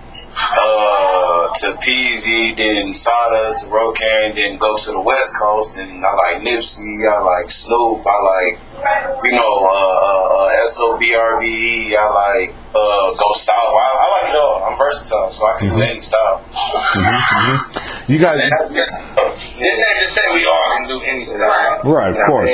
uh, 0.40 1.52
to 1.54 1.66
Peasy, 1.78 2.56
then 2.56 2.94
Sada 2.94 3.54
to 3.56 3.66
Rokan, 3.66 4.34
then 4.34 4.56
go 4.58 4.76
to 4.76 4.90
the 4.92 5.00
West 5.00 5.38
Coast, 5.40 5.78
and 5.78 6.04
I 6.04 6.14
like 6.14 6.42
Nipsey, 6.42 7.06
I 7.08 7.20
like 7.20 7.48
Snoop, 7.48 8.06
I 8.06 8.22
like, 8.22 8.58
you 9.24 9.32
know, 9.32 9.64
uh, 9.64 10.48
uh, 10.48 10.66
SOBRBE, 10.66 11.94
I 11.96 12.08
like 12.08 12.54
uh, 12.74 13.14
go 13.18 13.32
south. 13.32 13.54
I, 13.56 13.90
I 13.98 14.22
like 14.22 14.34
it 14.34 14.38
all. 14.38 14.64
I'm 14.64 14.78
versatile, 14.78 15.30
so 15.30 15.46
I 15.46 15.58
can 15.58 15.68
do 15.74 15.82
any 15.82 16.00
style. 16.00 16.44
You 18.06 18.18
guys, 18.18 18.38
That's 18.48 18.76
just, 18.76 18.96
this 19.58 19.86
ain't 19.86 19.98
to 19.98 20.06
say 20.06 20.22
we 20.32 20.46
all 20.46 20.76
can 20.76 20.88
do 20.88 21.00
any 21.04 21.24
style. 21.24 21.82
right? 21.84 22.16
Of 22.16 22.26
course. 22.26 22.48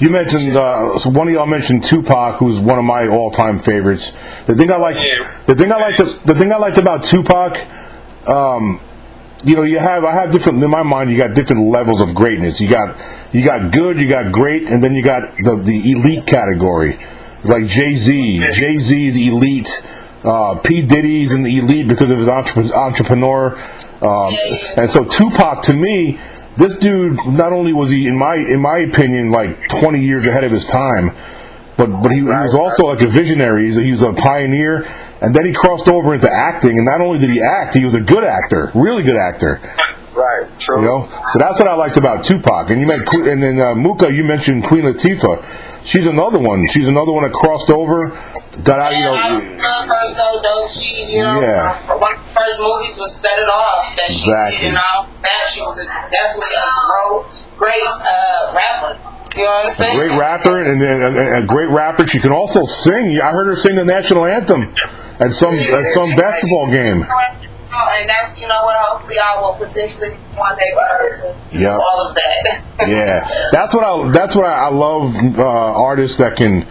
You 0.00 0.08
mentioned 0.08 0.56
uh, 0.56 0.98
so 0.98 1.10
one 1.10 1.28
of 1.28 1.34
y'all 1.34 1.46
mentioned 1.46 1.84
Tupac, 1.84 2.36
who's 2.38 2.58
one 2.58 2.78
of 2.78 2.84
my 2.84 3.06
all-time 3.06 3.58
favorites. 3.58 4.14
The 4.46 4.54
thing 4.56 4.72
I 4.72 4.76
like, 4.76 4.96
Yeah. 4.96 5.30
the 5.46 5.54
thing 5.54 5.70
I 5.70 5.76
liked, 5.76 5.98
the 5.98 6.34
thing 6.34 6.52
I 6.52 6.56
liked 6.56 6.78
about 6.78 7.04
Tupac, 7.04 7.56
um, 8.26 8.80
you 9.44 9.56
know, 9.56 9.62
you 9.62 9.78
have 9.78 10.04
I 10.04 10.12
have 10.14 10.30
different 10.30 10.62
in 10.62 10.70
my 10.70 10.82
mind. 10.82 11.10
You 11.10 11.18
got 11.18 11.34
different 11.34 11.68
levels 11.70 12.00
of 12.00 12.14
greatness. 12.14 12.60
You 12.60 12.68
got 12.68 12.96
you 13.34 13.44
got 13.44 13.72
good, 13.72 13.98
you 13.98 14.08
got 14.08 14.32
great, 14.32 14.68
and 14.68 14.82
then 14.82 14.94
you 14.94 15.02
got 15.02 15.36
the 15.36 15.56
the 15.62 15.92
elite 15.92 16.26
category, 16.26 16.98
like 17.44 17.66
Jay 17.66 17.94
Z. 17.94 18.38
Jay 18.52 18.78
Z's 18.78 19.16
elite. 19.16 19.82
Uh, 20.22 20.58
P 20.58 20.82
Diddy's 20.82 21.32
in 21.32 21.42
the 21.42 21.56
elite 21.58 21.88
because 21.88 22.10
of 22.10 22.18
his 22.18 22.28
entre- 22.28 22.70
entrepreneur, 22.74 23.58
um, 24.02 24.34
and 24.76 24.90
so 24.90 25.02
Tupac 25.02 25.62
to 25.62 25.72
me, 25.72 26.18
this 26.56 26.76
dude 26.76 27.16
not 27.26 27.52
only 27.52 27.72
was 27.72 27.90
he 27.90 28.06
in 28.06 28.18
my 28.18 28.36
in 28.36 28.60
my 28.60 28.78
opinion 28.78 29.30
like 29.30 29.68
20 29.68 30.04
years 30.04 30.26
ahead 30.26 30.44
of 30.44 30.50
his 30.50 30.66
time, 30.66 31.14
but 31.76 32.02
but 32.02 32.10
he, 32.10 32.18
he 32.18 32.22
was 32.22 32.54
also 32.54 32.84
like 32.84 33.00
a 33.00 33.06
visionary. 33.06 33.72
He 33.72 33.90
was 33.90 34.02
a 34.02 34.12
pioneer, 34.12 34.84
and 35.20 35.34
then 35.34 35.46
he 35.46 35.52
crossed 35.52 35.88
over 35.88 36.14
into 36.14 36.30
acting. 36.30 36.76
And 36.76 36.84
not 36.84 37.00
only 37.00 37.18
did 37.18 37.30
he 37.30 37.40
act, 37.40 37.74
he 37.74 37.84
was 37.84 37.94
a 37.94 38.00
good 38.00 38.24
actor, 38.24 38.70
really 38.74 39.02
good 39.02 39.16
actor. 39.16 39.60
Right, 40.14 40.58
true. 40.58 40.80
You 40.80 40.86
know, 40.86 41.22
so 41.32 41.38
that's 41.38 41.58
what 41.58 41.68
I 41.68 41.74
liked 41.76 41.96
about 41.96 42.24
Tupac. 42.24 42.70
And 42.70 42.80
you 42.80 42.86
met, 42.86 43.00
and 43.14 43.42
then 43.42 43.60
uh, 43.60 43.74
Mooka, 43.74 44.14
you 44.14 44.24
mentioned 44.24 44.64
Queen 44.64 44.82
Latifah. 44.82 45.84
She's 45.84 46.04
another 46.04 46.38
one. 46.38 46.66
She's 46.68 46.86
another 46.86 47.12
one 47.12 47.22
that 47.22 47.32
crossed 47.32 47.70
over, 47.70 48.10
got 48.62 48.78
out. 48.80 48.92
You 48.92 48.98
And 48.98 49.16
I 49.16 49.38
know, 49.40 49.62
love 49.62 49.88
her 49.88 50.06
so 50.06 50.42
dope. 50.42 50.70
She, 50.70 51.04
you 51.12 51.22
know, 51.22 51.40
Yeah. 51.40 51.96
one 51.96 52.14
of 52.14 52.22
the 52.22 52.30
first 52.34 52.60
movies 52.62 52.98
was 52.98 53.14
Set 53.14 53.38
It 53.38 53.48
Off 53.48 53.96
that 53.96 54.12
she 54.12 54.30
Exactly. 54.30 54.58
did, 54.58 54.68
and 54.68 54.78
all 54.78 55.06
that. 55.22 55.48
She 55.50 55.60
was 55.62 55.78
a, 55.78 55.86
definitely 55.86 56.56
a 56.56 57.56
great 57.56 57.82
uh, 57.86 58.52
rapper. 58.54 58.98
You 59.36 59.44
know 59.44 59.50
what 59.50 59.62
I'm 59.64 59.68
saying? 59.68 59.96
great 59.96 60.18
rapper, 60.18 60.58
and 60.60 60.80
then 60.82 61.02
a, 61.02 61.42
a 61.42 61.46
great 61.46 61.68
rapper. 61.70 62.06
She 62.06 62.18
can 62.18 62.32
also 62.32 62.62
sing. 62.64 63.20
I 63.22 63.30
heard 63.30 63.46
her 63.46 63.56
sing 63.56 63.76
the 63.76 63.84
national 63.84 64.24
anthem 64.26 64.74
at 65.20 65.30
some 65.30 65.54
at 65.54 65.84
some 65.94 66.10
basketball 66.16 66.66
game. 66.70 67.06
And 67.72 68.08
that's, 68.10 68.40
you 68.40 68.48
know 68.48 68.60
what, 68.64 68.76
hopefully 68.78 69.16
I 69.18 69.40
will 69.40 69.54
potentially 69.54 70.10
one 70.34 70.56
day 70.56 70.64
be 70.74 70.80
able 71.06 71.32
to 71.52 71.56
Yep. 71.56 71.72
all 71.78 72.08
of 72.08 72.14
that. 72.16 72.62
Yeah, 72.88 73.28
that's 73.52 73.72
what 73.74 73.84
I. 73.84 74.10
That's 74.10 74.34
what 74.34 74.44
I, 74.46 74.66
I 74.66 74.70
love. 74.70 75.14
Uh, 75.38 75.42
artists 75.44 76.16
that 76.18 76.34
can 76.36 76.66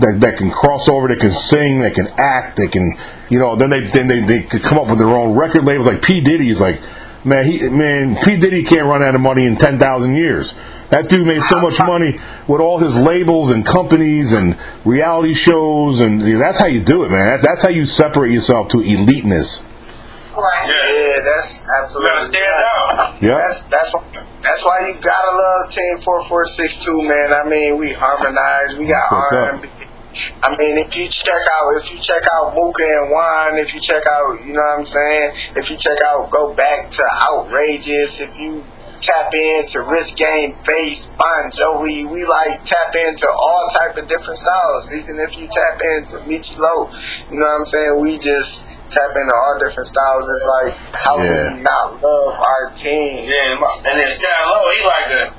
that, 0.00 0.18
that 0.20 0.38
can 0.38 0.50
cross 0.50 0.88
over, 0.88 1.08
that 1.08 1.20
can 1.20 1.30
sing, 1.30 1.80
that 1.80 1.94
can 1.94 2.06
act, 2.16 2.56
they 2.56 2.68
can, 2.68 2.98
you 3.28 3.38
know. 3.38 3.56
Then 3.56 3.70
they 3.70 3.88
then 3.90 4.06
they, 4.06 4.20
they 4.22 4.42
could 4.42 4.62
come 4.62 4.78
up 4.78 4.88
with 4.88 4.98
their 4.98 5.08
own 5.08 5.36
record 5.36 5.64
labels. 5.64 5.86
Like 5.86 6.02
P 6.02 6.20
Diddy's 6.20 6.60
like, 6.60 6.82
man, 7.24 7.44
he 7.44 7.68
man 7.68 8.16
P 8.24 8.36
Diddy 8.36 8.62
can't 8.64 8.86
run 8.86 9.02
out 9.02 9.14
of 9.14 9.20
money 9.20 9.46
in 9.46 9.56
ten 9.56 9.78
thousand 9.78 10.16
years. 10.16 10.54
That 10.90 11.08
dude 11.10 11.26
made 11.26 11.42
so 11.42 11.60
much 11.60 11.78
money 11.80 12.18
with 12.48 12.62
all 12.62 12.78
his 12.78 12.96
labels 12.96 13.50
and 13.50 13.64
companies 13.66 14.32
and 14.32 14.56
reality 14.86 15.34
shows, 15.34 16.00
and 16.00 16.22
that's 16.40 16.58
how 16.58 16.66
you 16.66 16.80
do 16.82 17.04
it, 17.04 17.10
man. 17.10 17.26
That's, 17.28 17.42
that's 17.42 17.62
how 17.62 17.68
you 17.68 17.84
separate 17.84 18.32
yourself 18.32 18.68
to 18.68 18.78
eliteness. 18.78 19.62
right. 20.34 20.64
Yeah, 20.66 21.24
that's 21.24 21.68
absolutely. 21.68 22.10
gotta 22.10 22.26
stand 22.26 22.62
out. 22.64 23.22
Yeah, 23.22 23.36
That's 23.36 23.64
that's 23.64 23.92
why 23.92 24.04
that's 24.40 24.64
why 24.64 24.78
you 24.88 24.94
gotta 25.02 25.36
love 25.36 25.68
Team 25.70 25.98
Four 25.98 26.24
Four 26.24 26.44
Six 26.46 26.82
Two, 26.82 27.02
man. 27.02 27.34
I 27.34 27.46
mean, 27.46 27.76
we 27.76 27.92
harmonize, 27.92 28.78
we 28.78 28.86
got 28.86 29.12
What's 29.12 29.32
R 29.34 29.50
and 29.52 29.62
B, 29.62 29.68
I 30.42 30.50
mean, 30.58 30.78
if 30.78 30.96
you 30.96 31.08
check 31.08 31.42
out, 31.58 31.76
if 31.82 31.92
you 31.92 31.98
check 32.00 32.22
out 32.32 32.54
Mooka 32.54 32.84
and 32.84 33.10
Wine, 33.10 33.58
if 33.58 33.74
you 33.74 33.80
check 33.80 34.04
out, 34.06 34.40
you 34.44 34.52
know 34.52 34.60
what 34.60 34.78
I'm 34.80 34.86
saying? 34.86 35.32
If 35.56 35.70
you 35.70 35.76
check 35.76 35.98
out, 36.04 36.30
go 36.30 36.52
back 36.54 36.90
to 36.92 37.04
Outrageous, 37.30 38.20
if 38.20 38.38
you 38.38 38.64
tap 39.00 39.32
into 39.32 39.80
Risk 39.82 40.16
Game 40.16 40.54
Face, 40.64 41.06
Bon 41.06 41.50
Jovi, 41.50 42.04
we 42.10 42.24
like 42.24 42.64
tap 42.64 42.94
into 42.94 43.28
all 43.28 43.68
type 43.72 43.96
of 43.96 44.08
different 44.08 44.38
styles. 44.38 44.92
Even 44.92 45.18
if 45.20 45.38
you 45.38 45.46
tap 45.46 45.80
into 45.80 46.18
Michi 46.28 46.58
Low, 46.58 46.90
you 47.30 47.38
know 47.38 47.46
what 47.46 47.60
I'm 47.60 47.64
saying? 47.66 48.00
We 48.00 48.18
just 48.18 48.66
tap 48.90 49.10
into 49.14 49.34
all 49.34 49.58
different 49.62 49.86
styles. 49.86 50.28
It's 50.28 50.46
like, 50.46 50.72
how 50.92 51.18
Yeah. 51.22 51.50
can 51.50 51.56
we 51.58 51.62
not 51.62 52.02
love 52.02 52.34
our 52.34 52.70
team? 52.74 53.24
Yeah, 53.28 53.52
and, 53.52 53.60
my, 53.60 53.70
and 53.86 53.98
then 54.00 54.08
Sky 54.08 54.50
Low, 54.50 54.70
he 54.72 54.84
like 54.84 55.10
a, 55.30 55.34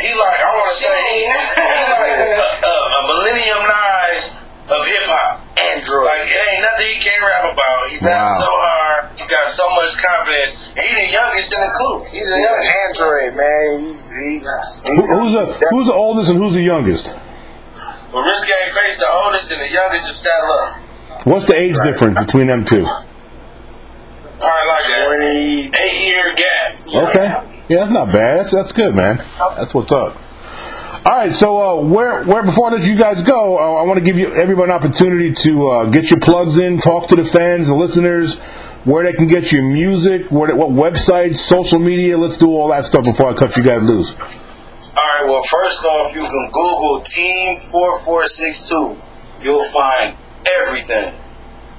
he 0.00 0.10
like, 0.14 0.38
I 0.40 0.48
want 0.54 0.68
to 0.70 0.76
say, 0.78 0.96
he, 1.12 1.20
he 1.26 1.82
like 1.98 2.18
a, 2.18 2.38
a, 2.66 2.74
a 2.98 3.00
millennium 3.10 3.62
Nas 3.66 4.38
of 4.70 4.80
hip 4.86 5.06
hop. 5.10 5.44
Android. 5.58 6.06
Like, 6.06 6.22
it 6.22 6.38
ain't 6.54 6.62
nothing 6.62 6.86
he 6.86 6.98
can't 7.02 7.22
rap 7.26 7.44
about. 7.52 7.90
He 7.90 7.98
Wow. 7.98 8.30
raps 8.30 8.38
so 8.38 8.46
hard. 8.46 9.18
He 9.18 9.26
got 9.26 9.48
so 9.50 9.66
much 9.74 9.98
confidence. 9.98 10.70
He 10.78 10.86
the 10.94 11.08
youngest 11.10 11.50
in 11.52 11.60
the 11.60 11.72
crew. 11.74 11.98
He's 12.14 12.28
the 12.30 12.38
youngest. 12.38 12.70
Android, 12.86 13.34
man. 13.34 13.64
He's, 13.74 14.14
he's, 14.14 14.46
Who, 14.86 14.92
he's 14.94 15.08
who's 15.10 15.32
the 15.34 15.44
who's 15.70 15.86
the 15.88 15.94
oldest 15.94 16.30
and 16.30 16.38
who's 16.38 16.54
the 16.54 16.62
youngest? 16.62 17.10
Well, 18.12 18.22
Risk 18.24 18.46
Game 18.46 18.70
Face, 18.72 18.98
the 18.98 19.10
oldest 19.10 19.52
and 19.52 19.60
the 19.62 19.68
youngest 19.70 20.08
is 20.08 20.16
Sky 20.16 20.30
Low. 20.46 21.24
What's 21.24 21.46
the 21.46 21.56
age 21.58 21.74
difference 21.82 22.18
between 22.20 22.46
them 22.46 22.64
two? 22.64 22.86
Yeah, 27.68 27.80
that's 27.80 27.92
not 27.92 28.12
bad. 28.12 28.40
That's 28.40 28.52
that's 28.52 28.72
good, 28.72 28.94
man. 28.94 29.18
That's 29.56 29.74
what's 29.74 29.92
up. 29.92 30.16
All 31.04 31.16
right, 31.16 31.30
so 31.30 31.56
uh, 31.56 31.82
where 31.82 32.24
where 32.24 32.42
before 32.42 32.70
I 32.70 32.76
let 32.76 32.84
you 32.84 32.96
guys 32.96 33.22
go, 33.22 33.56
I 33.56 33.82
want 33.82 33.98
to 33.98 34.04
give 34.04 34.18
you 34.18 34.32
everybody 34.34 34.70
an 34.70 34.76
opportunity 34.76 35.32
to 35.32 35.68
uh, 35.68 35.84
get 35.86 36.10
your 36.10 36.20
plugs 36.20 36.58
in, 36.58 36.80
talk 36.80 37.06
to 37.08 37.16
the 37.16 37.24
fans, 37.24 37.68
the 37.68 37.74
listeners, 37.74 38.38
where 38.84 39.04
they 39.04 39.12
can 39.12 39.26
get 39.26 39.52
your 39.52 39.62
music, 39.62 40.30
where, 40.30 40.54
what 40.56 40.70
websites, 40.70 41.38
social 41.38 41.78
media. 41.78 42.18
Let's 42.18 42.38
do 42.38 42.48
all 42.48 42.68
that 42.68 42.84
stuff 42.84 43.04
before 43.04 43.30
I 43.30 43.34
cut 43.34 43.56
you 43.56 43.62
guys 43.62 43.82
loose. 43.82 44.16
All 44.16 44.24
right. 44.24 45.26
Well, 45.28 45.42
first 45.42 45.84
off, 45.84 46.14
you 46.14 46.22
can 46.22 46.50
Google 46.52 47.00
Team 47.02 47.60
Four 47.60 47.98
Four 48.00 48.26
Six 48.26 48.68
Two. 48.68 48.96
You'll 49.40 49.64
find 49.64 50.16
everything. 50.60 51.14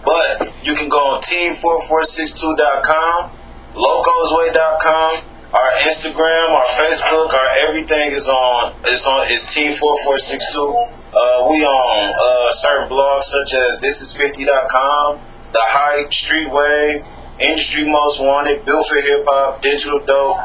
But 0.06 0.54
you 0.64 0.76
can 0.76 0.88
go 0.90 0.98
on 0.98 1.22
Team4462.com, 1.22 3.32
LocosWay.com, 3.76 5.24
our 5.54 5.72
Instagram, 5.88 6.50
our 6.52 6.66
Facebook, 6.66 7.34
our 7.34 7.50
everything 7.68 8.12
is 8.12 8.30
on. 8.30 8.76
It's 8.86 9.08
on. 9.08 9.26
It's 9.30 9.54
Team 9.54 9.72
Four 9.72 9.98
Four 10.04 10.18
Six 10.18 10.54
Two. 10.54 10.68
Uh, 10.68 11.48
we 11.50 11.66
on 11.66 12.14
uh, 12.14 12.52
certain 12.52 12.88
blogs 12.88 13.24
such 13.24 13.54
as 13.56 13.80
ThisIs50.com, 13.80 15.20
The 15.52 15.60
Hype, 15.62 16.14
Street 16.14 16.52
Wave, 16.52 17.02
Industry 17.40 17.90
Most 17.90 18.22
Wanted, 18.22 18.64
Built 18.64 18.86
for 18.86 19.02
Hip 19.02 19.26
Hop, 19.26 19.60
Digital 19.62 20.00
Dope, 20.06 20.38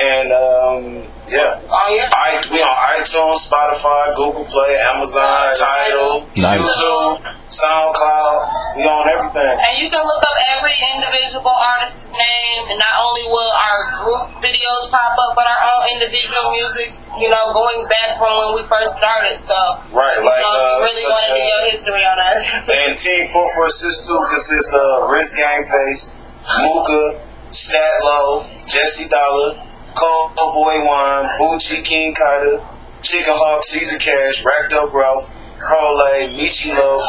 and 0.00 0.30
um, 0.30 1.10
yeah. 1.28 1.60
Oh 1.68 1.94
yeah. 1.94 2.08
I, 2.12 2.40
we 2.52 2.62
on 2.62 3.02
iTunes, 3.02 3.50
Spotify, 3.50 4.14
Google 4.14 4.44
Play, 4.44 4.78
Amazon, 4.94 5.54
Tidal, 5.56 6.28
Nice. 6.36 6.60
YouTube, 6.60 7.22
SoundCloud. 7.48 7.94
We 8.76 8.86
on 8.86 9.08
everything. 9.10 9.42
And 9.42 9.74
you 9.82 9.90
can 9.90 10.02
look 10.02 10.22
up 10.22 10.36
every 10.54 10.74
individual 10.94 11.50
artist's 11.50 12.12
name, 12.14 12.60
and 12.70 12.78
not 12.78 13.02
only 13.02 13.26
will 13.26 13.50
our 13.50 13.80
group 13.98 14.24
videos 14.38 14.86
pop 14.94 15.18
up, 15.18 15.34
but 15.34 15.42
our 15.42 15.62
own 15.74 15.82
individual 15.98 16.54
music, 16.54 16.94
you 17.18 17.28
know, 17.28 17.50
going 17.52 17.86
back 17.90 18.14
from 18.14 18.30
when 18.38 18.50
we 18.54 18.62
first 18.62 18.96
started. 18.96 19.38
So, 19.38 19.54
Right, 19.90 20.18
you 20.18 20.24
like 20.24 20.42
know, 20.42 20.54
uh, 20.54 20.78
you 20.78 20.86
really 20.86 21.04
want 21.10 21.22
to 21.26 21.32
do 21.34 21.42
your 21.42 21.62
history 21.66 22.04
on 22.06 22.18
us. 22.30 22.42
and 22.70 22.98
Team 22.98 23.26
Four 23.26 23.46
Four 23.54 23.68
Six 23.70 24.06
Two 24.06 24.20
consists 24.30 24.72
of 24.72 25.10
Riz 25.10 25.34
Gang 25.34 25.64
Face, 25.66 26.14
Mooka, 26.62 27.20
Stat 27.50 28.02
Low, 28.02 28.46
Jesse 28.66 29.08
Dollar, 29.08 29.66
Cold 29.94 30.36
Boy 30.36 30.84
Wine, 30.86 31.26
Bucci, 31.42 31.82
King 31.82 32.14
Carter, 32.14 32.62
Chicken 33.02 33.34
Hawk, 33.34 33.64
Caesar 33.64 33.98
Cash, 33.98 34.44
Racked 34.44 34.72
Up 34.72 34.92
Ralph, 34.94 35.30
Prole, 35.58 36.30
Michi 36.38 36.72
Low. 36.76 37.02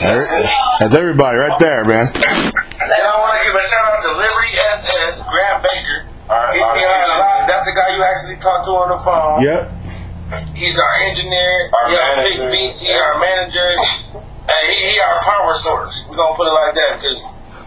That's 0.00 0.94
everybody 0.94 1.36
right 1.38 1.58
there, 1.58 1.84
man. 1.84 2.08
And 2.08 3.02
I 3.04 3.14
want 3.20 3.38
to 3.40 3.46
give 3.46 3.54
a 3.54 3.62
shout 3.68 3.84
out 3.94 4.02
to 4.02 4.10
Liberty 4.16 4.52
SS, 4.74 5.22
Grant 5.22 5.62
Baker. 5.62 5.98
Our- 6.28 6.52
He's 6.52 6.62
our 6.62 6.74
behind 6.74 7.04
a 7.12 7.18
lot. 7.20 7.46
That's 7.48 7.64
the 7.68 7.72
guy 7.76 7.94
you 7.96 8.02
actually 8.02 8.36
talked 8.40 8.64
to 8.64 8.72
on 8.80 8.88
the 8.90 9.00
phone. 9.00 9.44
Yep. 9.44 10.56
He's 10.56 10.76
our 10.78 10.94
engineer. 11.04 11.68
Our 11.68 11.88
he 11.90 11.96
our 11.96 12.16
manager. 12.16 12.48
big 12.50 12.72
beats. 12.72 12.80
He 12.80 12.90
our 12.92 13.18
manager. 13.20 13.68
and 14.16 14.62
he, 14.72 14.96
he 14.96 15.00
our 15.00 15.20
power 15.20 15.52
source. 15.54 16.08
We're 16.08 16.16
gonna 16.16 16.34
put 16.34 16.48
it 16.48 16.56
like 16.56 16.74
that 16.74 16.90
because 16.98 17.20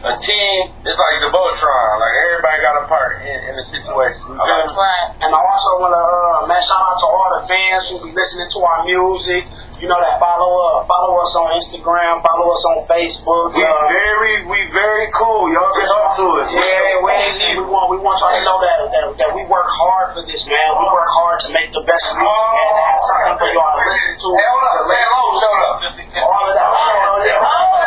a 0.09 0.13
team 0.17 0.73
is 0.83 0.97
like 0.97 1.17
the 1.21 1.29
Voltron. 1.29 1.89
Like 2.01 2.15
everybody 2.27 2.57
got 2.65 2.81
a 2.81 2.85
part 2.89 3.21
in, 3.21 3.37
in 3.49 3.53
the 3.55 3.63
situation. 3.63 4.25
You 4.25 4.35
feel 4.41 4.61
me? 4.67 4.73
Right. 4.73 5.07
And 5.21 5.29
I 5.31 5.37
also 5.37 5.69
want 5.85 5.93
to, 5.93 6.01
uh, 6.01 6.49
man, 6.49 6.59
shout 6.61 6.81
out 6.81 6.97
to 6.97 7.07
all 7.07 7.29
the 7.39 7.43
fans 7.47 7.89
who 7.93 8.01
be 8.03 8.11
listening 8.11 8.49
to 8.57 8.59
our 8.65 8.83
music. 8.85 9.45
You 9.77 9.85
know 9.85 10.01
that 10.01 10.17
follow 10.17 10.57
up, 10.73 10.89
follow 10.89 11.21
us 11.21 11.37
on 11.37 11.53
Instagram, 11.53 12.25
follow 12.25 12.49
us 12.49 12.65
on 12.65 12.77
Facebook. 12.89 13.53
We 13.53 13.61
uh, 13.61 13.69
very, 13.93 14.41
we 14.49 14.65
very 14.73 15.05
cool. 15.13 15.53
Y'all 15.53 15.69
just 15.69 15.93
talk 15.93 16.17
to 16.17 16.25
us. 16.41 16.49
Yeah, 16.49 16.97
we, 17.05 17.61
we 17.61 17.65
want 17.69 17.93
we 17.93 18.01
want 18.01 18.17
y'all 18.17 18.33
to 18.33 18.41
know 18.41 18.57
that, 18.57 18.89
that 18.89 19.05
that 19.21 19.31
we 19.37 19.45
work 19.45 19.69
hard 19.69 20.17
for 20.17 20.25
this, 20.25 20.49
man. 20.49 20.81
We 20.81 20.85
work 20.89 21.13
hard 21.13 21.37
to 21.45 21.53
make 21.53 21.69
the 21.77 21.85
best 21.85 22.09
music 22.17 22.25
and 22.25 22.73
to 22.73 22.83
have 22.89 23.01
something 23.05 23.37
for 23.37 23.49
y'all 23.53 23.77
to 23.77 23.85
listen 23.85 24.17
to. 24.17 24.29
Hey, 24.33 24.49
hold 24.49 24.65
up, 24.65 24.89
man. 24.89 25.05
Hold 25.13 25.29
up, 25.29 25.45
shut 25.45 25.61
up. 25.61 26.25
All 26.25 26.45
of 26.49 26.53
that. 26.57 26.69
Oh, 26.73 27.21
yeah. 27.21 27.37
Oh, 27.37 27.77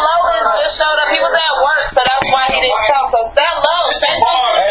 Low 0.00 0.64
just 0.64 0.80
showed 0.80 0.96
up. 0.96 1.12
He 1.12 1.20
was 1.20 1.34
at 1.36 1.54
work, 1.60 1.84
so 1.92 2.00
that's 2.08 2.28
why 2.32 2.48
he 2.48 2.56
didn't 2.56 2.88
come. 2.88 3.04
So 3.04 3.20
Stat 3.28 3.52
Low, 3.60 3.92
say 3.92 4.16
something. 4.16 4.64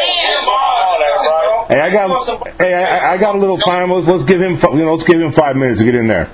Hey, 1.70 1.86
I 1.86 1.90
got 1.94 2.10
hey, 2.58 2.74
I, 2.74 3.14
I 3.14 3.18
got 3.22 3.38
a 3.38 3.38
little 3.38 3.62
time. 3.62 3.94
Let's 3.94 4.10
let's 4.10 4.26
give 4.26 4.42
him 4.42 4.58
you 4.58 4.90
know 4.90 4.98
let's 4.98 5.06
give 5.06 5.22
him 5.22 5.30
five 5.30 5.54
minutes 5.54 5.80
to 5.80 5.86
get 5.86 5.94
in 5.94 6.10
there. 6.10 6.34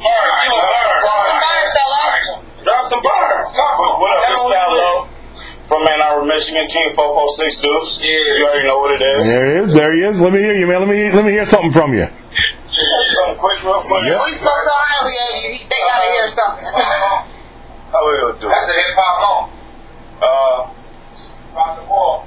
Sorry, 0.00 1.64
Stella. 1.68 2.40
Drop 2.64 2.84
some 2.86 3.02
bars. 3.02 3.52
What 3.52 4.16
up, 4.16 4.32
it's 4.32 4.40
Stat 4.40 5.08
from 5.68 5.86
Ann 5.86 6.02
Arbor, 6.02 6.26
Michigan, 6.26 6.66
Team 6.66 6.90
446 6.94 7.60
Deuce. 7.60 8.02
Yeah. 8.02 8.10
You 8.10 8.42
already 8.42 8.66
know 8.66 8.80
what 8.80 8.90
it 8.90 9.02
is. 9.06 9.22
There 9.30 9.46
he 9.46 9.56
is. 9.62 9.68
There 9.70 9.94
he 9.94 10.02
is. 10.02 10.20
Let 10.20 10.32
me 10.32 10.40
hear 10.40 10.54
you, 10.54 10.66
man. 10.66 10.80
Let 10.80 10.88
me 10.88 11.12
let 11.12 11.24
me 11.24 11.30
hear 11.30 11.44
something 11.46 11.70
from 11.70 11.94
you. 11.94 12.08
Something 12.10 13.38
quick, 13.38 13.62
real 13.62 13.84
quick. 13.86 14.02
We 14.02 14.32
spoke 14.32 14.58
so 14.58 14.72
highly 14.74 15.14
of 15.14 15.30
you. 15.38 15.62
They 15.68 15.80
gotta 15.86 16.08
hear 16.10 16.26
something. 16.26 16.64
How 17.92 18.02
we 18.02 18.18
gonna 18.18 18.40
do 18.40 18.48
That's 18.48 18.66
a 18.66 18.74
hip 18.74 18.98
hop 18.98 19.16
home. 19.22 19.46
Uh, 20.20 20.70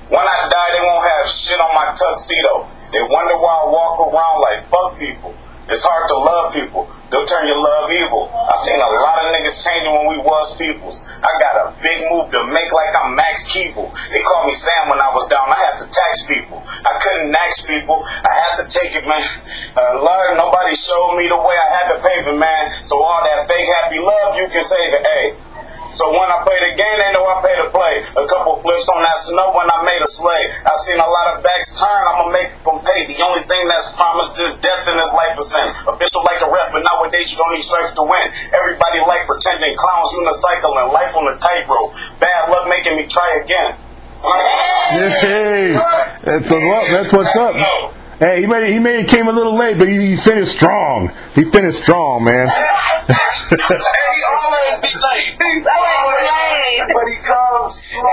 when 0.07 0.23
I 0.23 0.47
die, 0.47 0.69
they 0.77 0.83
won't 0.83 1.03
have 1.03 1.27
shit 1.27 1.59
on 1.59 1.73
my 1.75 1.91
tuxedo. 1.95 2.69
They 2.91 3.01
wonder 3.01 3.35
why 3.35 3.53
I 3.59 3.67
walk 3.67 3.99
around 4.07 4.39
like 4.39 4.69
fuck 4.69 4.99
people. 4.99 5.35
It's 5.69 5.85
hard 5.87 6.09
to 6.11 6.17
love 6.19 6.53
people. 6.53 6.91
They'll 7.07 7.23
turn 7.23 7.47
your 7.47 7.61
love 7.61 7.87
evil. 7.91 8.27
I 8.33 8.57
seen 8.59 8.75
a 8.75 8.91
lot 8.99 9.21
of 9.23 9.31
niggas 9.31 9.63
changing 9.63 9.93
when 9.93 10.11
we 10.11 10.19
was 10.19 10.57
peoples. 10.57 11.05
I 11.23 11.31
got 11.39 11.55
a 11.55 11.65
big 11.79 12.03
move 12.09 12.31
to 12.35 12.43
make 12.51 12.73
like 12.73 12.91
I'm 12.91 13.15
Max 13.15 13.47
Keeble. 13.47 13.87
They 14.11 14.19
called 14.25 14.45
me 14.49 14.51
Sam 14.51 14.89
when 14.89 14.99
I 14.99 15.13
was 15.15 15.23
down. 15.31 15.47
I 15.47 15.71
had 15.71 15.79
to 15.79 15.87
tax 15.87 16.27
people. 16.27 16.59
I 16.65 16.99
couldn't 16.99 17.31
tax 17.31 17.65
people. 17.65 18.03
I 18.03 18.33
had 18.33 18.53
to 18.59 18.65
take 18.67 18.95
it, 18.95 19.07
man. 19.07 19.23
Uh, 19.77 20.03
Lord, 20.03 20.35
nobody 20.35 20.75
showed 20.75 21.15
me 21.15 21.29
the 21.29 21.39
way 21.39 21.55
I 21.55 21.69
had 21.79 21.85
to 21.95 21.97
pave 22.01 22.27
it, 22.27 22.37
man. 22.37 22.71
So 22.71 22.99
all 22.99 23.23
that 23.23 23.47
fake 23.47 23.67
happy 23.83 23.99
love, 23.99 24.35
you 24.35 24.49
can 24.49 24.63
save 24.63 24.91
it. 24.91 25.03
Hey, 25.05 25.25
so 25.93 26.09
when 26.09 26.25
I 26.25 26.41
play 26.41 26.57
the 26.65 26.73
game, 26.73 26.97
they 26.97 27.13
know 27.13 27.21
I 27.21 27.37
pay 27.45 27.55
to 27.61 27.69
play. 27.69 28.01
A 28.01 28.25
couple 28.25 28.57
flips 28.65 28.89
on 28.89 29.05
that 29.05 29.17
snow 29.17 29.53
when 29.53 29.69
I 29.69 29.85
made 29.85 30.01
a 30.01 30.09
sleigh. 30.09 30.49
I 30.65 30.73
seen 30.81 30.97
a 30.97 31.05
lot 31.05 31.37
of 31.37 31.45
backs 31.45 31.77
turn, 31.77 32.01
I'ma 32.09 32.33
make 32.33 32.49
them 32.65 32.81
pay. 32.81 33.05
The 33.05 33.21
only 33.21 33.45
thing 33.45 33.69
that's 33.69 33.93
promised 33.93 34.41
is 34.41 34.57
death 34.57 34.89
and 34.89 34.97
this 34.97 35.13
life 35.13 35.37
is 35.37 35.53
sin. 35.53 35.69
Official 35.85 36.25
like 36.25 36.41
a 36.41 36.49
rep, 36.49 36.73
but 36.73 36.81
nowadays 36.81 37.29
you 37.31 37.37
don't 37.37 37.53
need 37.53 37.61
stripes 37.61 37.93
to 37.93 38.03
win. 38.03 38.25
Everybody 38.57 39.05
like 39.05 39.29
pretending 39.29 39.77
clowns 39.77 40.17
unicycling, 40.17 40.89
life 40.91 41.13
on 41.13 41.29
a 41.29 41.37
tightrope. 41.37 41.93
Bad 42.19 42.49
luck 42.49 42.65
making 42.67 42.97
me 42.97 43.05
try 43.05 43.39
again. 43.43 43.77
Hey, 45.21 45.73
that's 45.73 46.49
a 46.51 46.57
lot. 46.57 46.87
That's 46.89 47.11
what's 47.13 47.35
up. 47.35 47.53
Hey, 48.19 48.41
he 48.41 48.47
made 48.47 49.01
he 49.01 49.05
came 49.05 49.27
a 49.27 49.31
little 49.33 49.57
late, 49.57 49.77
but 49.77 49.89
he, 49.89 50.09
he 50.09 50.15
finished 50.15 50.51
strong. 50.53 51.11
He 51.35 51.43
finished 51.43 51.81
strong, 51.83 52.23
man. 52.23 52.47
hey, 52.47 53.57
he 54.15 54.21
always 54.31 54.79
be 54.79 54.93
late. 54.95 55.35
But 56.93 57.05
he 57.09 57.17
comes 57.25 57.73
strong. 57.75 58.07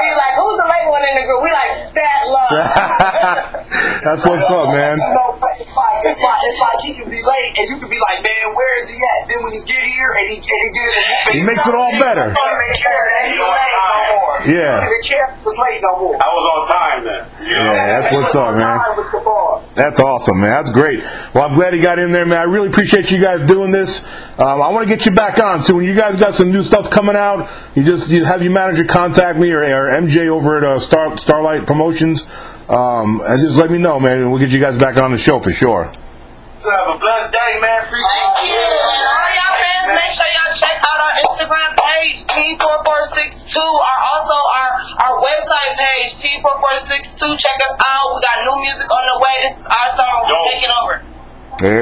We 0.00 0.08
like, 0.16 0.34
who's 0.38 0.56
the 0.56 0.68
late 0.70 0.88
one 0.88 1.02
in 1.04 1.14
the 1.20 1.24
group? 1.26 1.42
We 1.42 1.50
like 1.50 1.72
Stat 1.72 2.24
Low. 2.26 2.59
That's 2.74 4.22
what's 4.24 4.48
up, 4.50 4.70
man. 4.74 4.96
You 4.96 5.10
know, 5.14 5.36
but 5.38 5.50
it's 5.50 5.74
like 5.74 5.98
it's 6.06 6.20
like 6.22 6.40
it's 6.44 6.60
like 6.60 6.78
he 6.82 6.90
can 6.94 7.08
be 7.10 7.20
late 7.22 7.52
and 7.58 7.66
you 7.70 7.76
can 7.78 7.90
be 7.90 8.00
like, 8.00 8.22
man, 8.22 8.46
where 8.54 8.74
is 8.80 8.88
he 8.90 8.98
at? 9.02 9.28
Then 9.28 9.42
when 9.42 9.52
he 9.52 9.62
get 9.66 9.82
here 9.82 10.12
and 10.14 10.26
he 10.28 10.36
and 10.38 10.60
he 10.64 10.70
get 10.70 10.88
in 10.90 11.40
He 11.40 11.42
makes 11.46 11.66
it 11.66 11.74
all 11.74 11.92
better. 11.98 12.30
He 12.30 12.36
don't 12.36 12.62
even 12.62 12.76
care 12.78 13.04
that 13.10 13.22
he 13.26 13.34
late 13.38 13.74
no 13.74 13.96
more. 14.14 14.36
Yeah. 14.46 14.50
He 14.50 14.80
don't 14.80 14.88
even 14.90 15.04
care 15.04 15.26
he 15.34 15.42
was 15.44 15.56
late 15.58 15.80
no 15.82 15.92
more. 15.98 16.16
I 16.16 16.28
was 16.30 16.44
on 16.46 16.60
time 16.68 17.00
then. 17.04 17.22
Yeah, 17.50 18.00
that's 18.00 18.16
what's 18.16 18.36
up, 18.36 18.54
man. 18.56 18.78
Time 18.78 18.96
with 18.96 19.12
the 19.12 19.20
ball. 19.24 19.64
That's 19.74 20.00
awesome, 20.00 20.40
man. 20.40 20.50
That's 20.50 20.70
great. 20.70 21.02
Well, 21.34 21.44
I'm 21.44 21.54
glad 21.54 21.74
he 21.74 21.80
got 21.80 21.98
in 21.98 22.12
there, 22.12 22.26
man. 22.26 22.38
I 22.38 22.44
really 22.44 22.68
appreciate 22.68 23.10
you 23.10 23.20
guys 23.20 23.46
doing 23.46 23.70
this. 23.70 24.04
Um, 24.38 24.62
I 24.62 24.68
want 24.70 24.88
to 24.88 24.94
get 24.94 25.06
you 25.06 25.12
back 25.12 25.38
on. 25.38 25.64
So 25.64 25.74
when 25.74 25.84
you 25.84 25.94
guys 25.94 26.16
got 26.16 26.34
some 26.34 26.50
new 26.50 26.62
stuff 26.62 26.90
coming 26.90 27.16
out, 27.16 27.48
you 27.74 27.84
just 27.84 28.10
you 28.10 28.24
have 28.24 28.42
your 28.42 28.52
manager 28.52 28.84
contact 28.84 29.38
me 29.38 29.50
or, 29.50 29.62
or 29.62 29.90
MJ 29.90 30.28
over 30.28 30.58
at 30.58 30.64
uh, 30.64 30.78
Star 30.78 31.16
Starlight 31.18 31.66
Promotions, 31.66 32.26
um, 32.70 33.20
And 33.26 33.40
just 33.42 33.56
let 33.56 33.70
me 33.70 33.78
know, 33.78 33.98
man, 33.98 34.18
and 34.18 34.30
we'll 34.30 34.38
get 34.38 34.50
you 34.50 34.60
guys 34.60 34.78
back 34.78 34.96
on 34.96 35.10
the 35.10 35.18
show 35.18 35.40
for 35.40 35.50
sure. 35.50 35.90
Have 35.90 36.94
a 36.94 36.98
blessed 37.02 37.32
day, 37.32 37.52
man. 37.58 37.82
Appreciate 37.82 38.06
Thank 38.06 38.46
you. 38.46 38.62
And 38.62 39.02
all 39.10 39.30
y'all 39.34 39.56
fans, 39.58 39.90
make 39.90 40.12
sure 40.14 40.28
y'all 40.38 40.54
check 40.54 40.78
out 40.78 40.98
our 41.02 41.14
Instagram 41.24 41.70
page, 41.74 42.22
T4462, 42.30 43.58
or 43.58 43.94
also 44.14 44.36
our, 44.38 44.70
our 45.02 45.14
website 45.18 45.72
page, 45.82 46.14
T4462. 46.20 47.38
Check 47.42 47.58
us 47.66 47.74
out. 47.80 48.14
We 48.14 48.20
got 48.22 48.44
new 48.44 48.62
music 48.62 48.86
on 48.86 49.04
the 49.08 49.18
way. 49.18 49.34
This 49.42 49.58
is 49.60 49.66
our 49.66 49.90
song. 49.90 50.30
We're 50.30 50.50
taking 50.52 50.70
over. 50.84 51.02